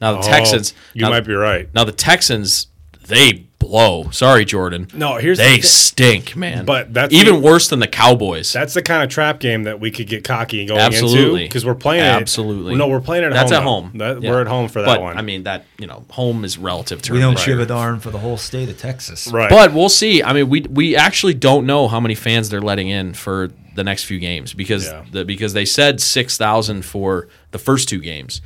[0.00, 0.72] Now the Oh, Texans.
[0.94, 1.68] You now, might be right.
[1.74, 2.68] Now the Texans,
[3.06, 4.10] they blow.
[4.10, 4.88] Sorry, Jordan.
[4.92, 6.64] No, here's the they thi- stink, man.
[6.64, 8.52] But that's even the- worse than the Cowboys.
[8.52, 11.48] That's the kind of trap game that we could get cocky and going Absolutely, into
[11.48, 12.08] because we're playing it.
[12.08, 12.74] Absolutely.
[12.74, 13.50] No, we're playing at That's home.
[13.50, 13.90] That's at home.
[13.94, 14.30] That- Yeah.
[14.30, 15.16] We're at home for that but, one.
[15.18, 18.10] I mean, that you know, home is relative to We don't give a darn for
[18.10, 19.28] the whole state of Texas.
[19.28, 19.48] right.
[19.48, 20.22] But we'll see.
[20.22, 23.84] I mean, we we actually don't know how many fans they're letting in for the
[23.84, 25.02] next few games because Yeah.
[25.12, 28.40] the, because they said six thousand for the first two games.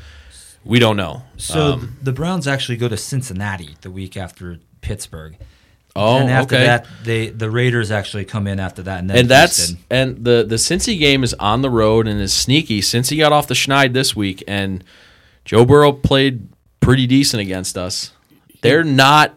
[0.66, 1.22] We don't know.
[1.36, 5.36] So Um, the Browns actually go to Cincinnati the week after Pittsburgh.
[5.96, 6.64] oh, and after okay.
[6.64, 9.78] that, they the Raiders actually come in after that, and then and that's Houston.
[9.90, 12.82] and the the Cincy game is on the road and is sneaky.
[12.82, 14.84] Cincy got off the schneid this week, and
[15.46, 16.48] Joe Burrow played
[16.80, 18.12] pretty decent against us.
[18.60, 19.34] They're not.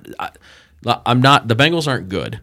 [0.85, 1.47] I'm not.
[1.47, 2.41] The Bengals aren't good,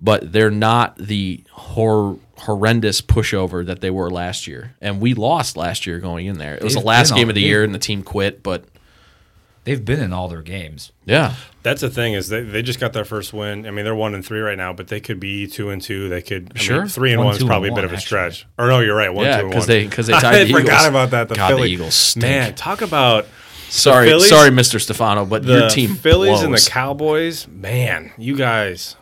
[0.00, 4.74] but they're not the hor- horrendous pushover that they were last year.
[4.80, 6.54] And we lost last year going in there.
[6.54, 8.42] It was They've the last game of the year, and the team quit.
[8.42, 8.64] But
[9.66, 10.92] they've been in all their games.
[11.04, 13.66] yeah, That's the thing is they, they just got their first win.
[13.66, 16.08] I mean, they're one and three right now, but they could be two and two.
[16.08, 16.78] They could I Sure.
[16.80, 18.06] mean, three and One, one is two, and probably a bit of a actually.
[18.06, 18.46] stretch.
[18.58, 19.12] Or no, you're right.
[19.12, 19.68] One, Yeah, two, and 'cause one.
[19.68, 21.28] they- 'cause they tied I the forgot about that.
[21.28, 22.22] The God, the Philly, Eagles stink.
[22.22, 23.26] Man, talk about
[23.68, 26.70] sorry, Phillies- sorry, Mister Stefano, but the your team Phillies and the.
[26.70, 27.46] Cowboys.
[27.48, 28.96] Man, you guys,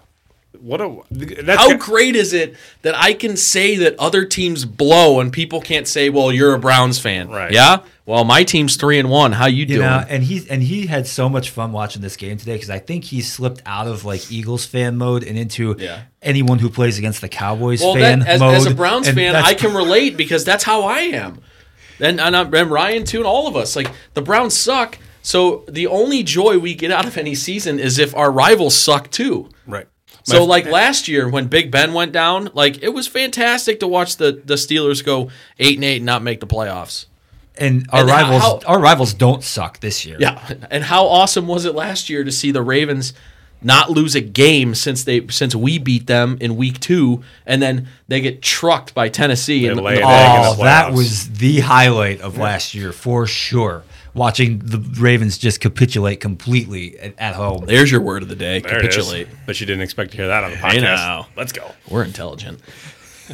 [0.60, 4.64] what a that's How got- great is it that I can say that other teams
[4.64, 7.52] blow and people can't say, "Well, you're a Browns fan." Right.
[7.52, 7.78] Yeah.
[8.06, 9.32] Well, my team's three and one.
[9.32, 9.80] How you You doing?
[9.80, 12.78] know, and he and he had so much fun watching this game today because I
[12.78, 16.00] think he slipped out of like Eagles fan mode and into Yeah.
[16.22, 18.54] anyone who plays against the Cowboys well, fan that, as, mode.
[18.56, 21.40] as a Browns and fan, I can relate because that's how I am,
[21.98, 23.74] and and, I, and Ryan too, and all of us.
[23.74, 24.98] Like the Browns suck.
[25.22, 29.10] So the only joy we get out of any season is if our rivals suck
[29.10, 29.48] too.
[29.66, 29.86] right.
[30.24, 33.86] So My- like last year when Big Ben went down, like it was fantastic to
[33.86, 37.06] watch the the Steelers go eight and eight and not make the playoffs.
[37.56, 40.16] and our and rivals how- our rivals don't suck this year.
[40.18, 43.12] Yeah, and how awesome was it last year to see the Ravens
[43.62, 47.86] not lose a game since they since we beat them in week two, and then
[48.08, 49.66] they get trucked by Tennessee.
[49.68, 53.26] and lay an egg in Oh, the that was the highlight of last year for
[53.26, 53.82] sure.
[54.14, 57.64] Watching the Ravens just capitulate completely at, at home.
[57.66, 58.94] there's your word of the day: There it is.
[58.94, 59.28] capitulate.
[59.46, 60.82] But you didn't expect to hear that on the Hey podcast.
[60.82, 61.26] now.
[61.36, 61.70] Let's go.
[61.90, 62.60] We're intelligent.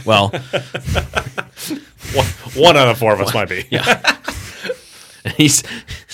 [0.07, 3.67] Well, One, one out of four of us might be.
[3.71, 4.17] yeah,
[5.37, 5.63] he's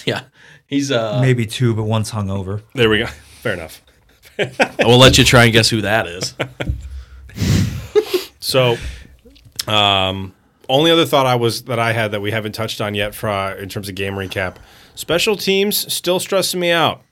[0.05, 0.23] yeah
[0.67, 1.21] he's uh.
[1.21, 2.63] Maybe two, but one's hungover.
[2.75, 3.07] There we go.
[3.43, 3.83] Fair enough.
[4.81, 6.35] We'll let you try and guess who that is.
[8.41, 8.77] So,
[9.67, 10.35] um,
[10.69, 13.29] only other thought I was that I had that we haven't touched on yet for
[13.29, 14.57] uh, in terms of game recap.
[14.95, 17.03] Special teams still stressing me out.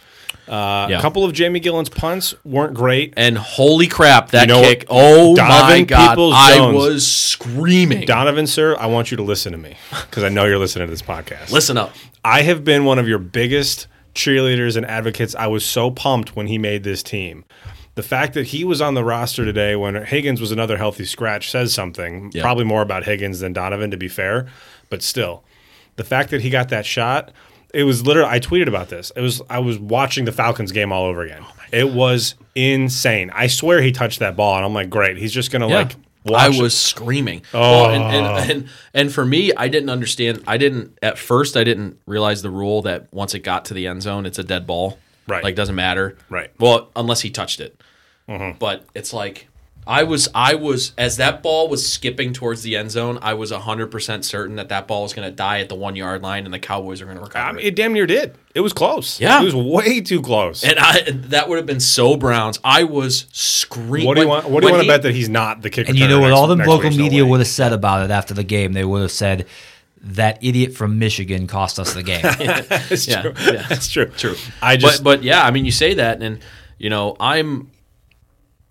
[0.48, 0.98] Uh, Yeah.
[0.98, 3.14] A couple of Jamie Gillan's punts weren't great.
[3.16, 4.80] And holy crap, that You know kick!
[4.88, 4.98] what?
[5.00, 6.74] Oh my Donovan god, I Peoples-Jones.
[6.76, 8.06] was screaming.
[8.06, 10.90] Donovan, sir, I want you to listen to me because I know you're listening to
[10.90, 11.50] this podcast.
[11.50, 11.92] Listen up.
[12.24, 15.34] I have been one of your biggest cheerleaders and advocates.
[15.34, 17.44] I was so pumped when he made this team.
[17.94, 21.50] The fact that he was on the roster today when Higgins was another healthy scratch
[21.50, 22.32] says something.
[22.34, 22.42] Yeah.
[22.42, 24.48] Probably more about Higgins than Donovan, to be fair.
[24.90, 25.44] But still,
[25.96, 27.30] the fact that he got that shot,
[27.72, 28.30] it was literally.
[28.30, 29.12] I tweeted about this.
[29.14, 29.42] It was.
[29.48, 31.42] I was watching the Falcons game all over again.
[31.44, 33.30] Oh it was insane.
[33.32, 35.16] I swear he touched that ball, and I'm like, great.
[35.16, 35.94] He's just gonna like.
[36.26, 37.42] I Watch was screaming.
[37.52, 37.60] Oh.
[37.60, 38.36] Well, and, and, oh.
[38.36, 40.42] and and for me, I didn't understand.
[40.46, 41.56] I didn't at first.
[41.56, 44.44] I didn't realize the rule that once it got to the end zone, it's a
[44.44, 44.98] dead ball.
[45.26, 45.42] Right.
[45.44, 46.16] Like doesn't matter.
[46.28, 46.50] Right.
[46.58, 47.80] Well, unless he touched it.
[48.28, 48.56] Mm-hmm.
[48.58, 49.48] but it's like
[49.86, 53.50] I was I was as that ball was skipping towards the end zone, I was
[53.50, 56.46] hundred percent certain that that ball was going to die at the one yard line
[56.46, 57.44] and the Cowboys are going to recover.
[57.44, 57.52] I it.
[57.56, 58.34] mean, it damn near did.
[58.54, 59.20] It was close.
[59.20, 59.42] Yeah.
[59.42, 60.64] it was way too close.
[60.64, 62.58] And I that would have been so Browns.
[62.64, 64.06] I was screaming.
[64.06, 64.48] what do you when- want?
[64.50, 65.90] What do you want to bet that he's not the kicker?
[65.90, 68.44] And you know what all the local media would have said about it after the
[68.44, 68.72] game?
[68.72, 69.46] They would have said
[70.04, 72.20] that idiot from Michigan cost us the game.
[72.22, 73.32] That's Yeah, true.
[73.52, 73.66] yeah.
[73.68, 74.06] That's true.
[74.06, 74.36] True.
[74.62, 76.40] I just but but yeah, I mean, you say that, and
[76.78, 77.70] you know, I'm,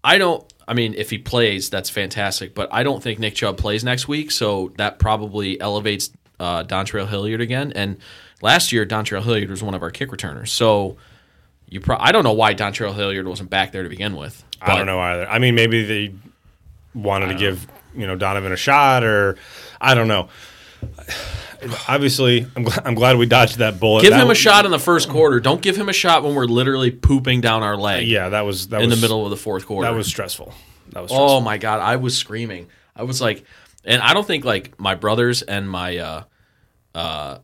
[0.03, 0.43] I don't.
[0.67, 2.53] I mean, if he plays, that's fantastic.
[2.55, 7.07] But I don't think Nick Chubb plays next week, so that probably elevates uh, Dontrell
[7.07, 7.73] Hilliard again.
[7.75, 7.97] And
[8.41, 10.97] last year, Dontrell Hilliard was one of our kick returners, so
[11.67, 11.79] you.
[11.79, 14.43] Pro- I don't know why Dontrell Hilliard wasn't back there to begin with.
[14.61, 15.27] I don't know either.
[15.27, 16.13] I mean, maybe they
[16.93, 19.37] wanted to give you know Donovan a shot, or
[19.81, 20.29] I don't know.
[21.87, 24.01] Obviously, I'm, gl- I'm glad we dodged that bullet.
[24.01, 25.39] Give That him a shot in the first quarter.
[25.39, 28.67] Don't give him a shot when we're literally pooping down our leg Yeah, that was
[28.69, 29.89] that in was, the middle of the fourth quarter.
[29.89, 30.53] That was stressful.
[30.89, 31.29] That was stressful.
[31.29, 32.67] Oh my god, I was screaming.
[32.95, 33.45] I was like,
[33.85, 36.23] and I don't think like my brothers and my uh,
[36.93, 37.37] uh,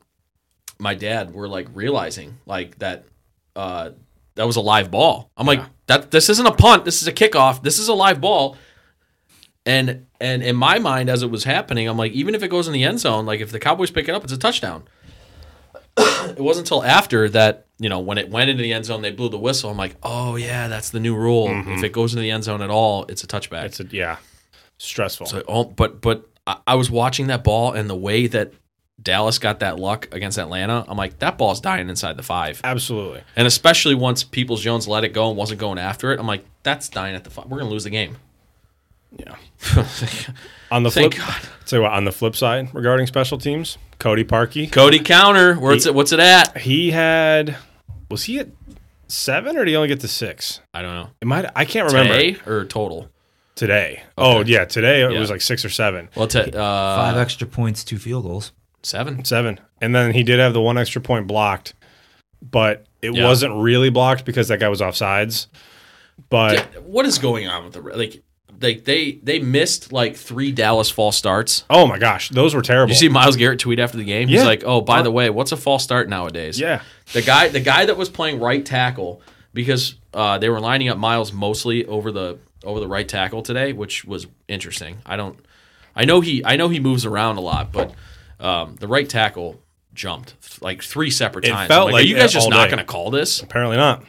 [0.80, 3.06] my dad were like realizing like that
[3.56, 3.92] uh,
[4.36, 5.32] that was a live ball.
[5.36, 6.86] I'm like, that this isn't a punt.
[6.86, 7.62] This is a kickoff.
[7.62, 8.58] This is a live ball.
[9.70, 12.66] And and in my mind, as it was happening, I'm like, even if it goes
[12.66, 14.84] in the end zone, like if the Cowboys pick it up, it's a touchdown.
[15.98, 19.12] it wasn't until after that, you know, when it went into the end zone, they
[19.12, 19.70] blew the whistle.
[19.70, 21.50] I'm like, oh yeah, that's the new rule.
[21.50, 21.74] Mm-hmm.
[21.74, 23.66] If it goes into the end zone at all, it's a touchback.
[23.66, 24.18] It's a, yeah,
[24.80, 25.28] stressful.
[25.28, 28.54] So, oh, but but I, I was watching that ball and the way that
[29.00, 30.84] Dallas got that luck against Atlanta.
[30.88, 33.22] I'm like, that ball's dying inside the five, Absolutely.
[33.36, 36.20] and especially once Peoples Jones let it go and wasn't going after it.
[36.20, 37.46] I'm like, that's dying at the five.
[37.46, 38.18] We're gonna lose the game.
[39.18, 39.36] Yeah.
[40.72, 41.42] On the Thank flip, God.
[41.66, 45.56] so on the flip side regarding special teams, Cody Parkey, Cody counter.
[45.56, 45.96] Where's it?
[45.96, 46.58] What's it at?
[46.60, 47.58] he had
[48.12, 48.50] was he at
[49.08, 50.62] seven or did he only get to six?
[50.74, 51.10] I don't know.
[51.22, 53.10] It might I can't remember Today or total?
[53.56, 54.04] today.
[54.18, 56.10] Oh yeah, today it was like six or seven.
[56.16, 58.52] Well, to, uh, Five extra points, two field goals.
[58.84, 59.26] seven.
[59.26, 59.60] Seven.
[59.82, 61.74] And then he did have the one extra point blocked,
[62.48, 63.26] but it Yeah.
[63.26, 65.48] wasn't really blocked because that guy was offsides.
[66.30, 68.22] But what is going on with the like?
[68.62, 71.64] Like they they missed like three Dallas false starts.
[71.70, 72.92] oh my gosh, those were terrible.
[72.92, 74.28] You see Myles Garrett tweet after the game.
[74.28, 74.46] He's Yeah.
[74.48, 76.82] like, "Oh, by the way, what's a false start nowadays?" yeah.
[77.14, 79.22] The guy, the guy that was playing right tackle,
[79.54, 83.72] because uh, they were lining up Myles mostly over the over the right tackle today,
[83.74, 84.98] which was interesting.
[85.06, 85.40] I don't,
[85.96, 87.94] I know he, I know he moves around a lot, but
[88.40, 89.60] um, the right tackle
[89.94, 91.68] jumped like three separate It times.
[91.70, 93.42] felt I'm like, like are you guys just not going to call this?
[93.42, 94.04] Apparently not.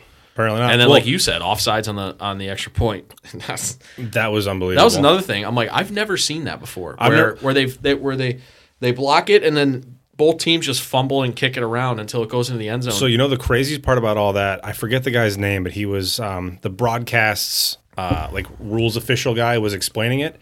[0.46, 0.72] Apparently not.
[0.72, 3.12] And then, Well, like you said, offsides on the on the extra point.
[3.46, 4.81] That's, that was unbelievable.
[4.81, 5.44] that was another thing.
[5.44, 6.96] I'm like, I've never seen that before.
[6.98, 8.40] Where never- where they've they, where they
[8.81, 12.29] they block it and then both teams just fumble and kick it around until it
[12.29, 12.92] goes into the end zone.
[12.92, 15.72] So you know the craziest part about all that, I forget the guy's name, but
[15.72, 20.37] he was um, the broadcast's uh, like rules official guy was explaining it.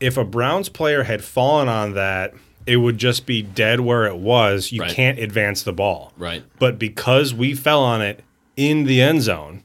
[0.00, 2.34] If a Browns player had fallen on that,
[2.66, 4.72] it would just be dead where it was.
[4.72, 4.90] You Right.
[4.90, 6.12] can't advance the ball.
[6.16, 6.42] right.
[6.58, 8.24] But because we fell on it
[8.56, 9.64] in the end zone,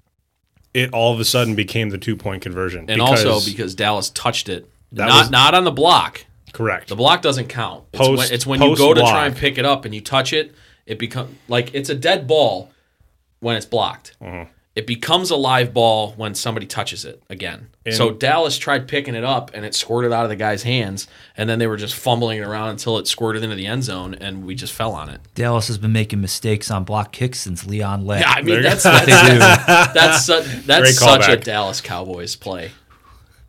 [0.73, 2.86] it all of a sudden became the two point conversion.
[2.89, 6.26] and also because Dallas touched it, not was- not on the block.
[6.54, 6.89] correct.
[6.89, 7.84] The block doesn't count.
[7.93, 9.12] It's Post- when, it's when you go to post-block.
[9.13, 10.54] try and pick it up and you touch it,
[10.86, 12.71] it become like it's a dead ball
[13.39, 14.15] when it's blocked.
[14.21, 14.50] Mm-hmm.
[14.78, 17.70] It becomes a live ball when somebody touches it again.
[17.92, 21.50] so Dallas tried picking it up and it squirted out of the guy's hands, and
[21.50, 24.46] then they were just fumbling it around until it squirted into the end zone, and
[24.46, 25.20] we just fell on it.
[25.34, 28.22] Dallas has been making mistakes on block kicks since Leon left.
[28.22, 29.40] Yeah, I mean There that's you that's, They do.
[29.40, 31.38] that's such that's such a.
[31.38, 32.70] Dallas Cowboys play.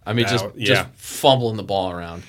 [0.06, 0.66] I mean, That- just yeah.
[0.66, 2.22] just fumbling the ball around.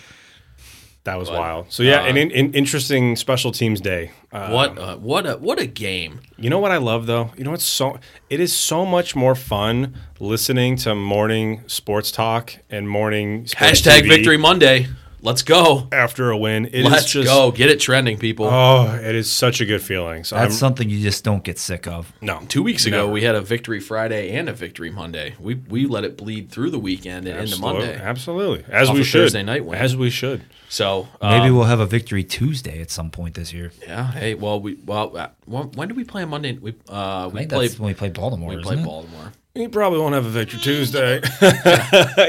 [1.05, 1.65] That was but, wild.
[1.69, 4.11] So yeah, uh, an, an interesting special teams day.
[4.31, 6.21] Uh, What a, what a what a game!
[6.37, 7.31] You know what I love though?
[7.37, 12.53] You know what's so it is so much more fun listening to morning sports talk
[12.69, 14.87] and morning Hashtag TV Victory Monday.
[15.21, 15.87] Let's go.
[15.91, 16.65] after a win.
[16.67, 17.51] It is Let's just go.
[17.51, 18.45] Get it trending, people.
[18.45, 20.23] Oh, it is such a good feeling.
[20.23, 22.11] So That's I'm, something you just don't get sick of.
[22.21, 23.11] no Two weeks ago, never.
[23.11, 25.35] we had a Victory Friday and a Victory Monday.
[25.39, 27.95] We we let it bleed through the weekend and into Monday.
[27.95, 28.65] Absolutely.
[28.71, 29.21] As Off we should.
[29.23, 29.77] Thursday night win.
[29.77, 30.43] As we should.
[30.69, 33.71] So Maybe um, we'll have a victory Tuesday at some point this year.
[33.81, 34.11] yeah.
[34.11, 36.53] Hey, well, we well, uh, when, when did we play on Monday?
[36.53, 38.49] We uh I we think played that's when we play Baltimore.
[38.55, 38.85] we isn't it?
[38.85, 39.33] Baltimore.
[39.55, 41.15] You probably won't have a victory Tuesday.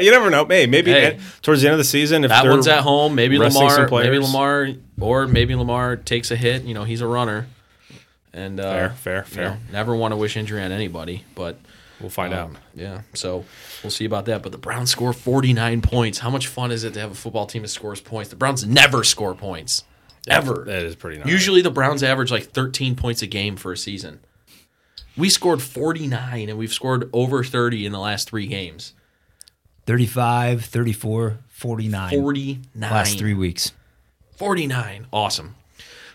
[0.02, 0.46] you never know.
[0.46, 1.18] Hey, maybe Hey.
[1.42, 3.14] towards the end of the season, if That one's at home.
[3.14, 3.88] Maybe Lamar.
[3.90, 4.18] Maybe.
[4.18, 4.68] Lamar,
[5.00, 6.62] or maybe Lamar takes a hit.
[6.64, 7.46] You know, he's a runner.
[8.32, 9.44] And uh, Fair, fair, you fair.
[9.50, 11.58] know, never want to wish injury on anybody, but
[12.00, 12.46] We'll find out.
[12.48, 13.44] Um, Yeah, so
[13.82, 14.42] we'll see about that.
[14.42, 16.18] But the Browns score 49 points.
[16.20, 18.30] How much fun is it to have a football team that scores points?
[18.30, 19.84] The Browns never score points.
[20.26, 20.64] Ever.
[20.66, 21.28] That is pretty nice.
[21.28, 24.20] Usually the Browns average like 13 points a game for a season.
[25.16, 28.94] We scored 49 and we've scored over 30 in the last three games.
[29.86, 32.10] 35, 34, 49.
[32.10, 32.90] 49.
[32.90, 33.72] Last three weeks.
[34.36, 35.06] 49.
[35.12, 35.56] Awesome.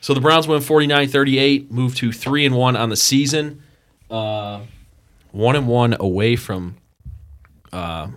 [0.02, 3.62] So the Browns win 49-38, move to 3 and 1 on the season.
[4.10, 4.62] Uh
[5.32, 6.78] 1 and 1 away from
[7.74, 8.08] uh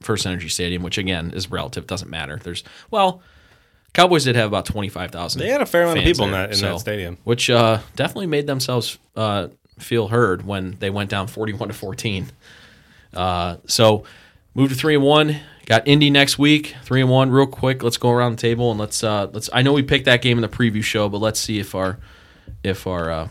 [0.00, 2.40] First Energy Stadium, which again is relative, doesn't matter.
[2.42, 3.22] There's well,
[3.92, 5.40] Cowboys did have about 25,000.
[5.40, 7.18] They had a fair amount of fans people in that in so- that stadium.
[7.24, 9.48] which uh, definitely made themselves uh,
[9.80, 12.30] feel heard when they went down 41 to 14.
[13.14, 14.04] Uh, so
[14.54, 15.36] moved to three and one.
[15.66, 17.30] Got Indy next week, three and one.
[17.30, 19.48] Real quick, let's go around the table and let's uh, let's.
[19.52, 21.98] I know we picked that game in the preview show, but let's see if our
[22.64, 23.28] if our uh,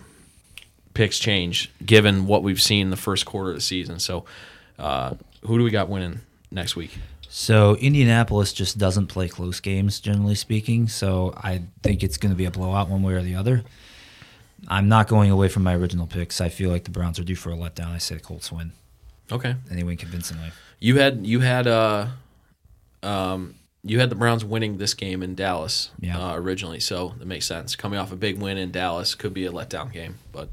[0.93, 3.99] picks change given what we've seen in the first quarter of the season.
[3.99, 4.25] So,
[4.77, 6.21] uh, who do we got winning
[6.51, 6.97] next week?
[7.31, 10.87] So Indianapolis just doesn't play close games, generally speaking.
[10.87, 13.63] So I think it's going to be a blowout one way or the other.
[14.67, 16.41] I'm not going away from my original picks.
[16.41, 17.87] I feel like the Browns are due for a letdown.
[17.93, 18.71] I say the Colts win,
[19.31, 20.51] Okay, and they win convincingly.
[20.79, 22.07] you had you had uh,
[23.03, 26.19] um, you had the Browns winning this game in Dallas Yeah.
[26.31, 27.75] uh, originally, so that makes sense.
[27.75, 30.49] Coming off a big win in Dallas could be a letdown game, but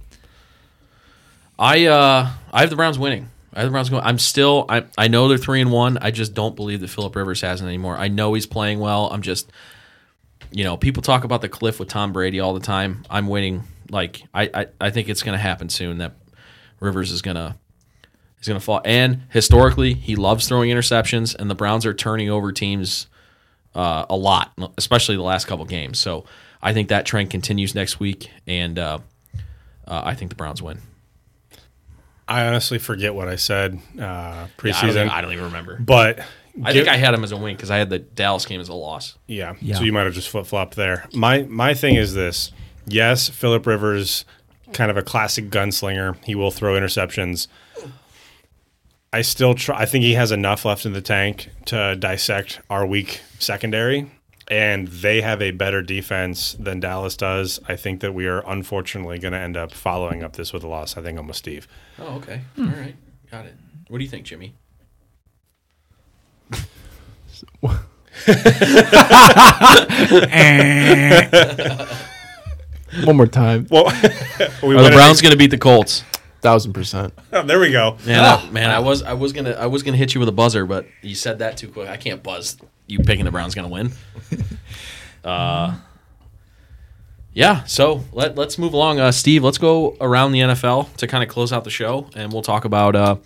[1.58, 3.28] I uh, I have the Browns winning.
[3.54, 4.02] I have the Browns going.
[4.04, 4.66] I'm still.
[4.68, 5.98] I I know they're three and one.
[5.98, 7.96] I just don't believe that Philip Rivers has it anymore.
[7.96, 9.08] I know he's playing well.
[9.10, 9.50] I'm just,
[10.50, 13.04] you know, people talk about the cliff with Tom Brady all the time.
[13.08, 13.64] I'm waiting.
[13.90, 16.14] Like I I, I think it's going to happen soon that
[16.80, 17.56] Rivers is gonna
[18.38, 18.82] He's going to fall.
[18.84, 23.06] And historically, he loves throwing interceptions, and the Browns are turning over teams
[23.74, 25.98] uh, a lot, especially the last couple games.
[25.98, 26.26] So
[26.62, 28.98] I think that trend continues next week, and uh,
[29.86, 30.80] uh, I think the Browns win.
[32.28, 35.78] I honestly forget what I said uh, I, don't preseason, even, I don't even remember.
[35.80, 36.20] but
[36.64, 38.68] I think I had him as a win because I had the Dallas game as
[38.68, 39.16] a loss.
[39.26, 39.54] Yeah.
[39.60, 39.76] Yeah.
[39.76, 41.08] So you might have just flip flopped there.
[41.14, 42.50] My my thing is this.
[42.86, 44.24] Yes, Philip Rivers,
[44.72, 46.16] kind of a classic gunslinger.
[46.24, 47.48] He will throw interceptions.
[49.12, 49.78] I still try.
[49.80, 54.10] I think he has enough left in the tank to dissect our weak secondary,
[54.48, 57.58] and they have a better defense than Dallas does.
[57.66, 60.68] I think that we are unfortunately going to end up following up this with a
[60.68, 60.96] loss.
[60.96, 61.66] I think I'm Steve.
[61.98, 62.42] Oh, okay.
[62.56, 62.68] Hmm.
[62.68, 62.96] All right.
[63.30, 63.54] Got it.
[63.88, 64.54] What do you think, Jimmy?
[70.28, 71.86] Eh.
[73.04, 73.66] One more time.
[73.70, 73.84] Well,
[74.62, 76.04] we Are the Browns going to beat the Colts?
[76.40, 77.12] Thousand percent.
[77.32, 77.96] Oh, there we go.
[78.06, 80.32] Man, I, man, I was I was gonna I was gonna hit you with a
[80.32, 81.88] buzzer, but you said that too quick.
[81.88, 82.56] I can't buzz.
[82.86, 83.90] You picking the Browns gonna win?
[85.24, 85.76] uh,
[87.32, 87.64] yeah.
[87.64, 89.00] So let let's move along.
[89.00, 92.32] Uh, Steve, let's go around the NFL to kind of close out the show, and
[92.32, 93.16] we'll talk about uh,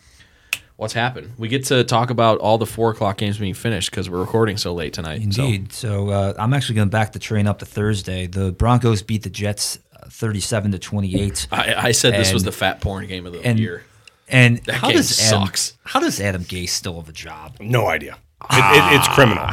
[0.81, 1.33] what's happened.
[1.37, 4.57] We get to talk about all the four o'clock games being finished because we're recording
[4.57, 5.21] so late tonight.
[5.21, 5.73] Indeed.
[5.73, 8.27] So, uh, I'm actually going to back the train up to Thursday.
[8.27, 11.49] The Broncos beat the Jets uh, 37 to 28.
[11.53, 13.85] I, I said this was the fat porn game of the and- year.
[14.33, 15.77] And That how game does Adam, sucks.
[15.83, 17.57] How does Adam Gase still have a job?
[17.59, 18.17] No idea.
[18.49, 19.49] It, it, it's criminal.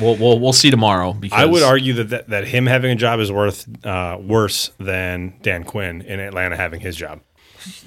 [0.00, 1.12] We'll, we'll we'll see tomorrow.
[1.12, 4.70] Because I would argue that, that that him having a job is worth uh, worse
[4.78, 7.20] than Dan Quinn in Atlanta having his job.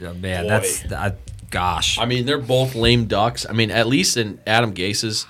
[0.05, 1.17] Uh, man, that's that,
[1.49, 1.97] gosh.
[1.99, 3.45] I mean, they're both lame ducks.
[3.47, 5.25] I mean, at least in Adam Gase's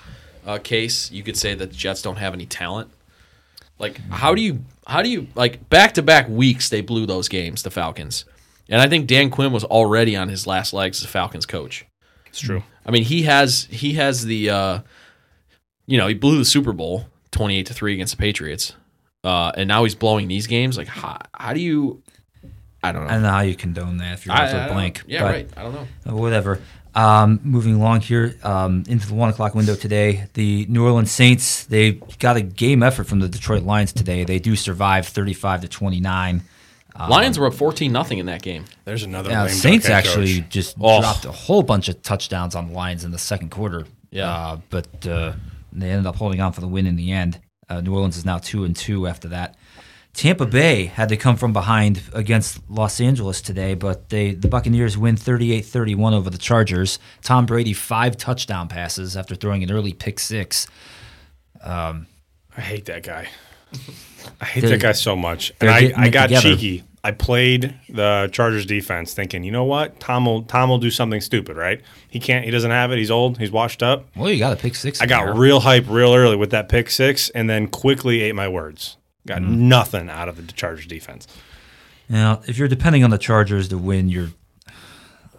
[0.46, 2.90] uh, case, you could say that the Jets don't have any talent.
[3.78, 7.28] Like, how do you, how do you, like, back to back weeks they blew those
[7.28, 8.24] games, the Falcons,
[8.68, 11.84] and I think Dan Quinn was already on his last legs as a Falcons coach.
[12.26, 12.62] It's true.
[12.84, 14.80] I mean, he has he has the, uh,
[15.86, 18.74] you know, he blew the Super Bowl twenty eight to three against the Patriots,
[19.24, 20.78] uh, and now he's blowing these games.
[20.78, 22.02] Like, how, how do you?
[22.88, 23.08] I don't know.
[23.08, 25.02] I don't know how you condone that if you're I- I blank.
[25.06, 25.48] Yeah, but- right.
[25.56, 25.86] I don't know.
[26.08, 26.60] Uh, whatever.
[26.94, 31.64] Um, moving along here um, into the one o'clock window today, the New Orleans Saints
[31.66, 34.24] they got a game effort from the Detroit Lions today.
[34.24, 36.42] They do survive thirty-five to twenty-nine.
[37.10, 38.64] Lions were up fourteen nothing in that game.
[38.86, 40.48] There's another Yeah, lame Saints actually coach.
[40.48, 41.02] just Oh.
[41.02, 43.84] dropped a whole bunch of touchdowns on the Lions in the second quarter.
[44.10, 44.30] Yeah.
[44.32, 45.32] uh, but uh,
[45.74, 47.38] they ended up holding on for the win in the end.
[47.68, 49.56] Uh, New Orleans is now two and two after that.
[50.16, 50.50] Tampa mm-hmm.
[50.50, 55.16] Bay had to come from behind against Los Angeles today, but they the Buccaneers win
[55.16, 56.98] 38-31 over the Chargers.
[57.22, 60.66] Tom Brady five touchdown passes after throwing an early pick six.
[61.62, 62.06] Um,
[62.56, 63.28] I hate that guy.
[64.40, 65.52] I hate that guy so much.
[65.60, 66.54] And I, I got together.
[66.56, 66.82] cheeky.
[67.04, 70.00] I played the Chargers defense thinking, you know what?
[70.00, 71.80] Tom will Tom will do something stupid, right?
[72.08, 72.98] He can't he doesn't have it.
[72.98, 73.38] He's old.
[73.38, 74.08] He's washed up.
[74.16, 75.00] Well, you got a pick six.
[75.02, 75.34] I got there.
[75.34, 78.96] real hype real early with that pick six and then quickly ate my words.
[79.26, 79.68] Got Mm-hmm.
[79.68, 81.26] nothing out of the Chargers defense.
[82.08, 84.28] Now, if you're depending on the Chargers to win, you're.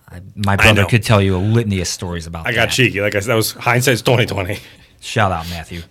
[0.10, 2.72] I, my brother could tell you a litany of stories about I got that.
[2.72, 3.02] cheeky.
[3.02, 4.60] Like I said, that was hindsight's twenty twenty.
[5.02, 5.82] Shout out, Matthew.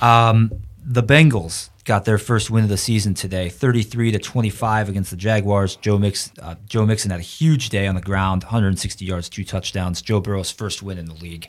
[0.00, 0.52] Um,
[0.84, 5.16] the Bengals got their first win of the season today, 33 to 25 against the
[5.16, 5.74] Jaguars.
[5.76, 9.42] Joe Mix, uh, Joe Mixon had a huge day on the ground, 160 yards, two
[9.44, 10.00] touchdowns.
[10.00, 11.48] Joe Burrow's first win in the league.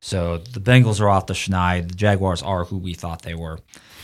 [0.00, 1.88] So the Bengals are off the schneid.
[1.88, 3.58] The Jaguars are who we thought they were.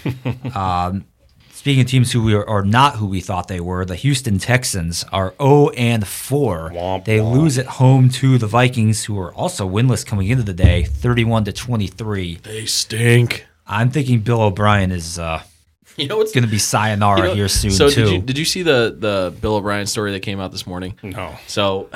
[0.54, 1.04] um,
[1.52, 4.38] speaking of teams who we are, are not who we thought they were, the Houston
[4.38, 6.70] Texans are 0 and 4.
[6.74, 7.32] Womp they womp.
[7.34, 11.44] lose at home to the Vikings, who are also winless coming into the day, 31
[11.44, 12.36] to 23.
[12.42, 13.46] They stink.
[13.66, 15.42] I'm thinking Bill O'Brien is uh,
[15.96, 18.04] You know what's going to be sayonara you know- here soon So too.
[18.04, 20.98] did you did you see the the Bill O'Brien story that came out this morning?
[21.02, 21.34] No.
[21.46, 21.88] So,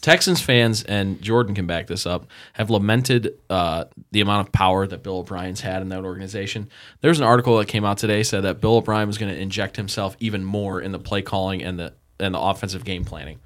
[0.00, 4.86] Texans fans and Jordan can back this up have lamented uh, the amount of power
[4.86, 6.68] that Bill O'Brien's had in that organization.
[7.00, 9.76] There's an article that came out today said that Bill O'Brien was going to inject
[9.76, 13.40] himself even more in the play calling and the and the offensive game planning.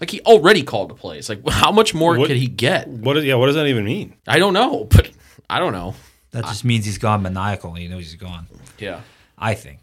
[0.00, 1.28] Like he already called the plays.
[1.28, 2.88] Like how much more What- could he get?
[2.88, 3.16] What?
[3.18, 3.34] Is, yeah.
[3.34, 4.14] What does that even mean?
[4.26, 5.10] I don't know, but
[5.50, 5.94] I don't know.
[6.30, 8.46] that just means he's gone maniacal and he knows he's gone.
[8.78, 9.00] Yeah.
[9.38, 9.80] I think.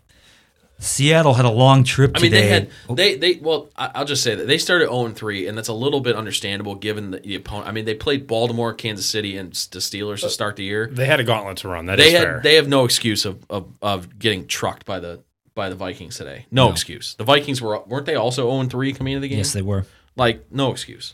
[0.83, 2.27] Seattle had a long trip Today.
[2.27, 5.05] I mean, they had they they well, I- I'll just say that they started zero
[5.05, 7.67] and three, and that's a little bit understandable given the, the opponent.
[7.67, 10.87] I mean, they played Baltimore, Kansas City, and the Steelers to uh, start the year.
[10.91, 11.85] They had a gauntlet to run.
[11.87, 12.41] That They had fair.
[12.43, 15.21] they have no excuse of, of of getting trucked by the
[15.55, 16.45] by the Vikings today.
[16.51, 16.71] No, No.
[16.71, 17.15] excuse.
[17.15, 19.37] The Vikings were weren't they also zero and three coming into the game?
[19.39, 19.85] yes, they were.
[20.15, 21.13] like no excuse.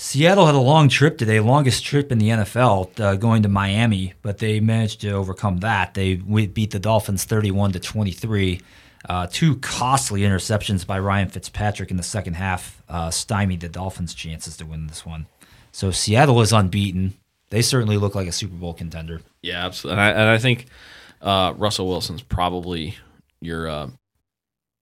[0.00, 4.14] Seattle had a long trip today, longest trip in the NFL, uh, going to Miami,
[4.22, 5.94] but they managed to overcome that.
[5.94, 8.60] They beat the Dolphins 31 to 23.
[9.08, 14.14] Uh, two costly interceptions by Ryan Fitzpatrick in the second half uh, stymied the Dolphins'
[14.14, 15.26] chances to win this one.
[15.72, 17.14] So Seattle is unbeaten.
[17.50, 19.20] They certainly look like a Super Bowl contender.
[19.42, 20.00] Yeah, absolutely.
[20.00, 20.66] And I, and I think
[21.22, 22.96] uh, Russell Wilson's probably
[23.40, 23.88] your uh,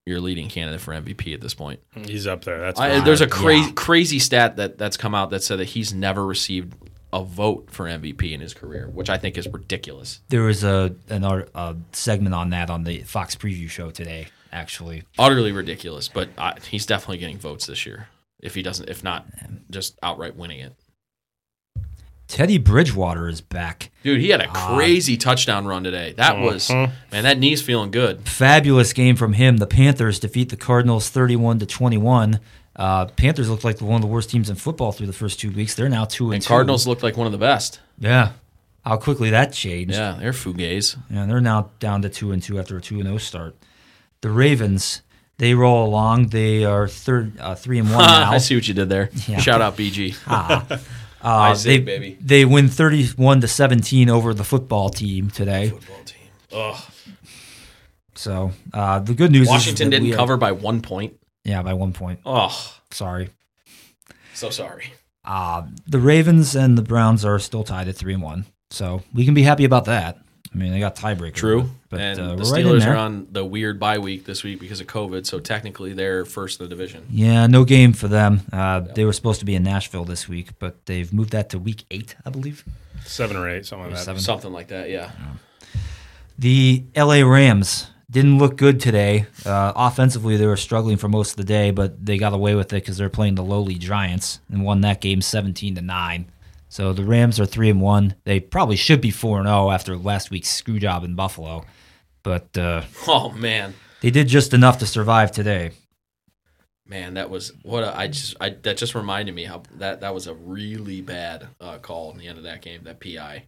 [0.06, 1.80] your leading candidate for MVP at this point.
[2.06, 2.60] He's up there.
[2.60, 3.72] That's I, there's a crazy Yeah.
[3.74, 6.74] crazy stat that that's come out that said that he's never received
[7.12, 10.20] a vote for MVP in his career, which I think is ridiculous.
[10.28, 14.28] There was a an art, a segment on that on the Fox Preview show today.
[14.52, 18.08] Actually, Utterly ridiculous, but uh, he's definitely getting votes this year.
[18.40, 19.26] If he doesn't, if not,
[19.70, 20.74] just outright winning it.
[22.28, 23.90] Teddy Bridgewater is back.
[24.02, 24.74] Dude, he had a Ah.
[24.76, 26.12] crazy touchdown run today.
[26.16, 26.90] That was Mhm.
[27.12, 28.28] man, that knee's feeling good.
[28.28, 29.58] fabulous game from him.
[29.58, 32.40] The Panthers defeat the Cardinals 31 to 21.
[32.74, 35.50] Uh, Panthers looked like one of the worst teams in football through the first two
[35.50, 35.74] weeks.
[35.74, 36.48] They're now two and, And two.
[36.48, 37.80] Cardinals looked like one of the best.
[37.98, 38.30] Yeah.
[38.84, 39.94] How quickly that changed.
[39.94, 40.96] Yeah, they're fugazi.
[41.10, 43.56] Yeah, they're now down to two and two after a two and zero start.
[44.20, 45.02] The Ravens,
[45.38, 46.28] they roll along.
[46.28, 48.30] They are third, uh, three and one now.
[48.32, 49.10] I see what you did there.
[49.26, 49.38] Yeah.
[49.40, 50.14] Shout out BG.
[50.26, 50.64] Ah.
[51.26, 52.16] Uh, Isaac, they, baby.
[52.20, 55.70] they win 31 to 17 over the football team today.
[55.70, 56.28] Football team.
[56.52, 56.80] Ugh.
[58.14, 61.18] So uh, the good news Washington didn't are- cover by one point.
[61.44, 62.20] yeah, by one point.
[62.24, 63.28] Oh, Sorry.
[64.34, 64.92] so sorry.
[65.24, 69.24] Uh, the Ravens and the Browns are still tied at three and one, so we
[69.24, 70.18] can be happy about that.
[70.56, 71.34] I mean, they got tiebreaker.
[71.34, 71.68] True.
[71.90, 72.94] but and uh, the we're right Steelers there.
[72.94, 76.58] are on the weird bye week this week because of COVID, so technically they're first
[76.60, 77.04] in the division.
[77.10, 78.40] Yeah, no game for them.
[78.50, 81.58] Uh, They were supposed to be in Nashville this week, but they've moved that to
[81.58, 82.64] week eight, I believe.
[83.04, 84.04] seven or eight, something like that.
[84.04, 84.22] Seven.
[84.22, 85.10] Something like that, yeah.
[86.38, 89.26] The LA Rams didn't look good today.
[89.44, 92.72] Uh, offensively, they were struggling for most of the day, but they got away with
[92.72, 96.26] it because they're playing the lowly Giants and won that game seventeen to nine.
[96.68, 98.16] So the Rams are three and one.
[98.24, 101.64] They probably should be four and zero after last week's screw job in Buffalo,
[102.22, 105.70] but uh, Oh man, they did just enough to survive today.
[106.86, 110.14] man, that was what a, I just I that just reminded me how that that
[110.14, 112.82] was a really bad uh, call in the end of that game.
[112.84, 113.46] That PI.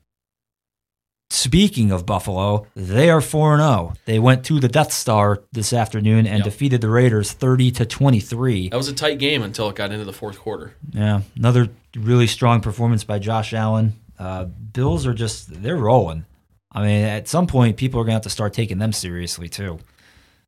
[1.31, 3.93] Speaking of Buffalo, they are 4 0.
[4.07, 6.45] They went to the Death Star this afternoon and Yep.
[6.45, 8.71] defeated the Raiders 30 to 23.
[8.71, 10.75] That was a tight game until it got into the fourth quarter.
[10.93, 13.93] Yeah, another really strong performance by Josh Allen.
[14.19, 16.25] Uh, Bills are just, they're rolling.
[16.73, 19.49] I mean, at some point, people are going to have to start taking them seriously,
[19.51, 19.79] too.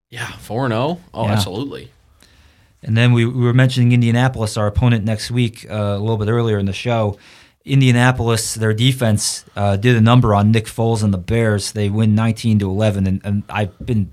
[0.09, 0.99] Yeah, four and zero.
[1.13, 1.33] Oh, Yeah.
[1.33, 1.91] absolutely.
[2.83, 6.29] And then we, we were mentioning Indianapolis, our opponent next week, uh, a little bit
[6.29, 7.19] earlier in the show.
[7.65, 11.73] Indianapolis, their defense uh, did a number on Nick Foles and the Bears.
[11.73, 14.11] They win 19 to 11, and, and I've been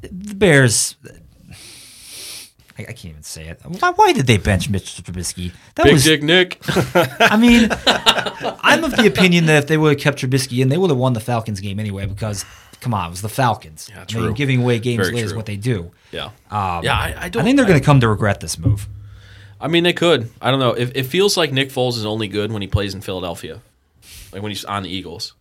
[0.00, 0.96] the Bears.
[2.76, 3.60] I, I can't even say it.
[3.64, 5.52] Why, why did they bench Mitch Trubisky?
[5.76, 6.58] That Big was, Dick Nick.
[6.68, 7.68] I mean,
[8.62, 10.98] I'm of the opinion that if they would have kept Trubisky in, they would have
[10.98, 12.06] won the Falcons game anyway.
[12.06, 12.44] Because
[12.80, 13.88] come on, it was the Falcons.
[13.90, 14.22] Yeah, I true.
[14.22, 15.92] mean, giving away games Very late is what they do.
[16.10, 16.30] yeah.
[16.50, 17.42] Um, Yeah, I, I don't.
[17.42, 18.88] I think they're going to come to regret this move.
[19.60, 20.30] I mean, they could.
[20.40, 20.72] I don't know.
[20.72, 23.60] It, it feels like Nick Foles is only good when he plays in Philadelphia,
[24.32, 25.34] like when he's on the Eagles.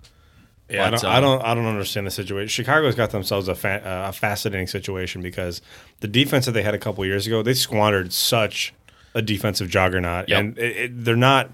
[0.69, 2.47] Yeah, I don't, I um, don't, I don't understand the situation.
[2.47, 5.61] Chicago's got themselves a, fa- uh, a fascinating situation because
[6.01, 8.71] the defense that they had a couple years ago, they squandered such
[9.15, 10.39] a defensive juggernaut, Yep.
[10.39, 11.49] and it, it, they're not.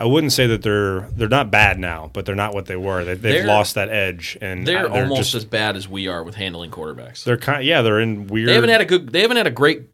[0.00, 3.04] I wouldn't say that they're they're not bad now, but they're not what they were.
[3.04, 5.86] They, they've They're- lost that edge, and They're, uh, they're almost just as bad as
[5.86, 7.22] we are with handling quarterbacks.
[7.22, 7.62] they're kind.
[7.66, 8.48] Yeah, they're in weird.
[8.48, 9.10] They haven't had a good.
[9.10, 9.90] They haven't had a great,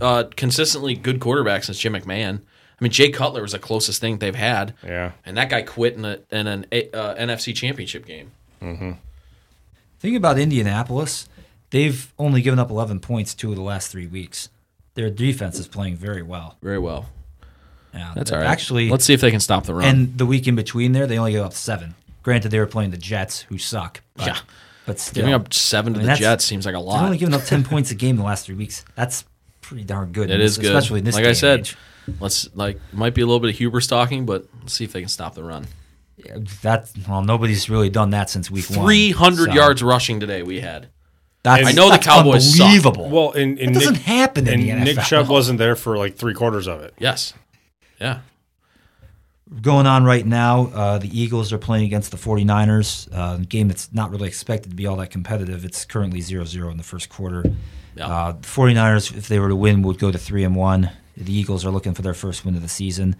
[0.00, 2.40] uh, consistently good quarterback since Jim McMahon.
[2.40, 5.12] I mean, Jay Cutler was the closest thing they've had, yeah.
[5.26, 8.32] and that guy quit in, a, in an uh, NFC Championship game.
[10.00, 11.28] Thing about Indianapolis,
[11.70, 14.48] they've only given up 11 points two of the last three weeks.
[14.94, 16.56] Their defense is playing very well.
[16.62, 17.10] Very well.
[17.94, 18.46] Yeah, That's all right.
[18.46, 19.84] Actually, let's see if they can stop the run.
[19.84, 21.94] and the week in between there, they only gave up seven.
[22.22, 24.00] Granted, they were playing the Jets, who suck.
[24.16, 24.38] But, Yeah.
[24.86, 26.96] but still, Giving up seven to I mean, the Jets seems like a lot.
[26.96, 28.84] they've only given up 10 points a game the last three weeks.
[28.96, 29.24] That's
[29.60, 30.30] pretty darn good.
[30.30, 30.74] It is in good.
[30.74, 31.76] especially in this like day I said, age.
[32.20, 35.00] let's like might be a little bit of Huber stalking, but let's see if they
[35.00, 35.66] can stop the run.
[36.16, 38.86] Yeah, that well, nobody's really done that since week one.
[38.86, 40.42] Three hundred so yards rushing today.
[40.42, 40.88] We had.
[41.42, 42.64] That's, I know the that's Cowboys suck.
[42.66, 43.10] unbelievable.
[43.10, 45.04] Well, and, and That doesn't Nick, happen in and the Nick NFL.
[45.04, 46.94] Chubb wasn't there for like three quarters of it.
[46.98, 47.34] Yes.
[48.00, 48.20] Yeah.
[49.60, 50.66] going on right now.
[50.74, 54.76] Uh, the Eagles are playing against the 49ers, uh, game that's not really expected to
[54.76, 55.64] be all that competitive.
[55.64, 57.44] It's currently 0 0 in the first quarter.
[57.96, 58.06] Yeah.
[58.08, 60.90] Uh, the 49ers, if they were to win, would go to 3 and 1.
[61.16, 63.14] The Eagles are looking for their first win of the season.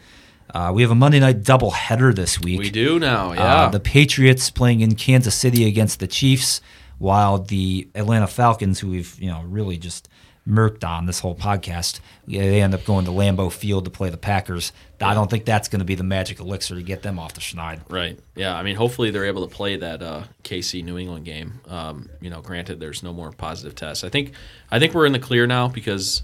[0.53, 2.59] Uh, we have a Monday night doubleheader this week.
[2.59, 3.33] We do now.
[3.33, 3.43] Yeah.
[3.43, 6.61] Uh, the Patriots playing in Kansas City against the Chiefs,
[6.99, 10.09] while the Atlanta Falcons, who we've you know really just
[10.47, 14.17] murked on this whole podcast, they end up going to Lambeau Field to play the
[14.17, 14.73] Packers.
[15.01, 17.41] I don't think that's going to be the magic elixir to get them off the
[17.41, 17.81] schneid.
[17.89, 18.19] Right.
[18.35, 18.57] Yeah.
[18.57, 21.61] I mean, hopefully they're able to play that uh, KC New England game.
[21.69, 24.05] Um, you know, granted, there's no more positive tests.
[24.05, 24.33] I think.
[24.71, 26.23] I think we're in the clear now because,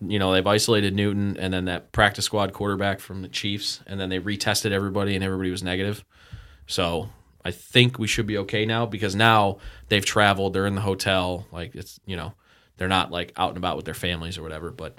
[0.00, 4.00] you know, they've isolated Newton and then that practice squad quarterback from the Chiefs, and
[4.00, 6.04] then they retested everybody and everybody was negative.
[6.66, 7.10] So
[7.44, 9.58] I think we should be okay now because now
[9.88, 10.54] they've traveled.
[10.54, 11.46] They're in the hotel.
[11.52, 12.34] Like it's you know,
[12.76, 14.70] they're not like out and about with their families or whatever.
[14.70, 14.98] But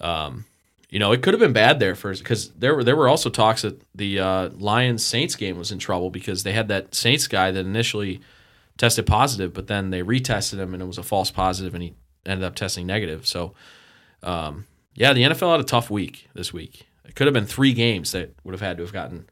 [0.00, 0.44] um,
[0.90, 3.30] you know, it could have been bad there for because there were there were also
[3.30, 7.26] talks that the uh, Lions Saints game was in trouble because they had that Saints
[7.26, 8.20] guy that initially
[8.78, 11.94] tested positive, but then they retested him and it was a false positive, and he
[12.24, 13.26] ended up testing negative.
[13.26, 13.52] So,
[14.22, 16.86] um, yeah, the NFL had a tough week this week.
[17.04, 19.28] It could have been three games that would have had to have gotten.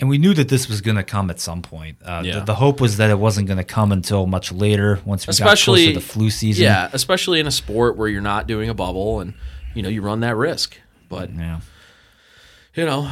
[0.00, 1.98] And we knew that this was going to come at some point.
[2.04, 2.40] Uh, Yeah.
[2.40, 5.30] the, the hope was that it wasn't going to come until much later, once we
[5.30, 6.64] Especially- got closer to the flu season.
[6.64, 9.34] Yeah, especially in a sport where you're not doing a bubble and
[9.74, 10.76] you know you run that risk.
[11.08, 11.60] But yeah.
[12.74, 13.08] you know,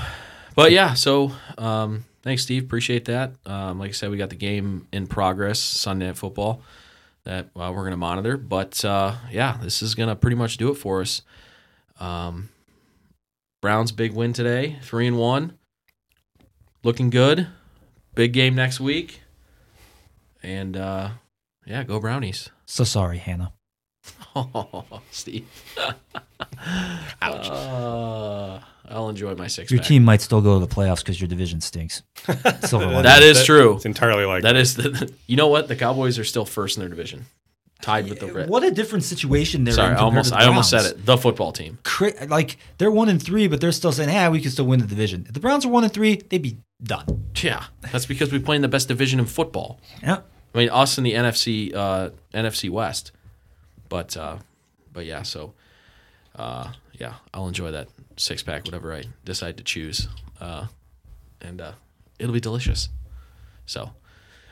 [0.56, 0.94] but yeah.
[0.94, 2.64] So um, thanks, Steve.
[2.64, 3.32] Appreciate that.
[3.46, 6.62] Um, like I said, we got the game in progress, Sunday Night Football,
[7.24, 8.36] that uh, we're going to monitor.
[8.36, 11.22] But uh, yeah, this is going to pretty much do it for us.
[12.00, 12.48] Um,
[13.60, 15.56] Browns big win today, three and one,
[16.82, 17.48] looking good.
[18.14, 19.22] Big game next week,
[20.42, 21.10] and uh,
[21.64, 22.50] yeah, go Brownies.
[22.66, 23.52] So sorry, Hannah.
[24.36, 25.46] Oh, Steve.
[27.22, 27.48] Ouch.
[27.48, 28.58] Uh,
[28.88, 29.88] I'll enjoy my six Your pack.
[29.88, 32.02] team might still go to the playoffs because your division stinks.
[32.60, 33.02] Silver lining.
[33.04, 33.76] That is true.
[33.76, 35.10] It's entirely like That is the.
[35.26, 35.68] You know what?
[35.68, 37.24] The Cowboys are still first in their division,
[37.80, 38.50] tied with the Red.
[38.50, 39.96] What a different situation they're Sorry, in.
[39.96, 41.06] I almost to the I almost said it.
[41.06, 41.78] The football team.
[42.28, 44.86] Like they're one and three, but they're still saying, "Yeah, we can still win the
[44.86, 47.30] division." If the Browns are one and three, they'd be done.
[47.36, 49.80] Yeah, that's because we play in the best division in football.
[50.02, 50.20] Yeah,
[50.54, 53.12] I mean, us in the NFC uh, NFC West,
[53.88, 54.38] but uh,
[54.92, 55.22] but yeah.
[55.22, 55.54] So
[56.36, 60.08] uh, yeah, I'll enjoy that six pack, whatever I decide to choose,
[60.40, 60.66] uh,
[61.40, 61.72] and uh,
[62.18, 62.88] it'll be delicious.
[63.66, 63.90] So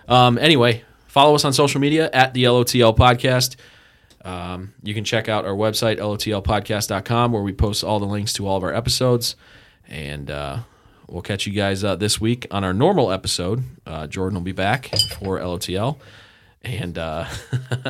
[0.08, 3.56] um, anyway, follow us on social media at the LOTL Podcast.
[4.22, 8.46] Um, you can check out our website lotlpodcast.com where we post all the links to
[8.46, 9.36] all of our episodes,
[9.88, 10.58] and uh,
[11.10, 13.62] we'll catch you guys uh, this week on our normal episode.
[13.86, 14.86] Uh, Jordan will be back
[15.18, 15.98] for LOTL.
[16.62, 17.26] And uh,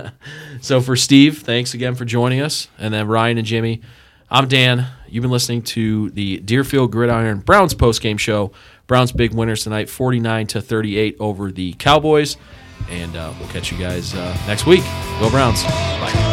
[0.61, 2.69] so for Steve, thanks again for joining us.
[2.79, 3.83] And then Ryan and Jimmy,
[4.31, 4.87] I'm Dan.
[5.09, 8.53] You've been listening to the Deerfield Gridiron Browns postgame show.
[8.87, 12.37] Browns big winners tonight, 49 to 38 over the Cowboys.
[12.89, 14.83] And uh, we'll catch you guys uh, next week.
[15.19, 15.63] Go Browns.
[15.65, 16.30] Bye.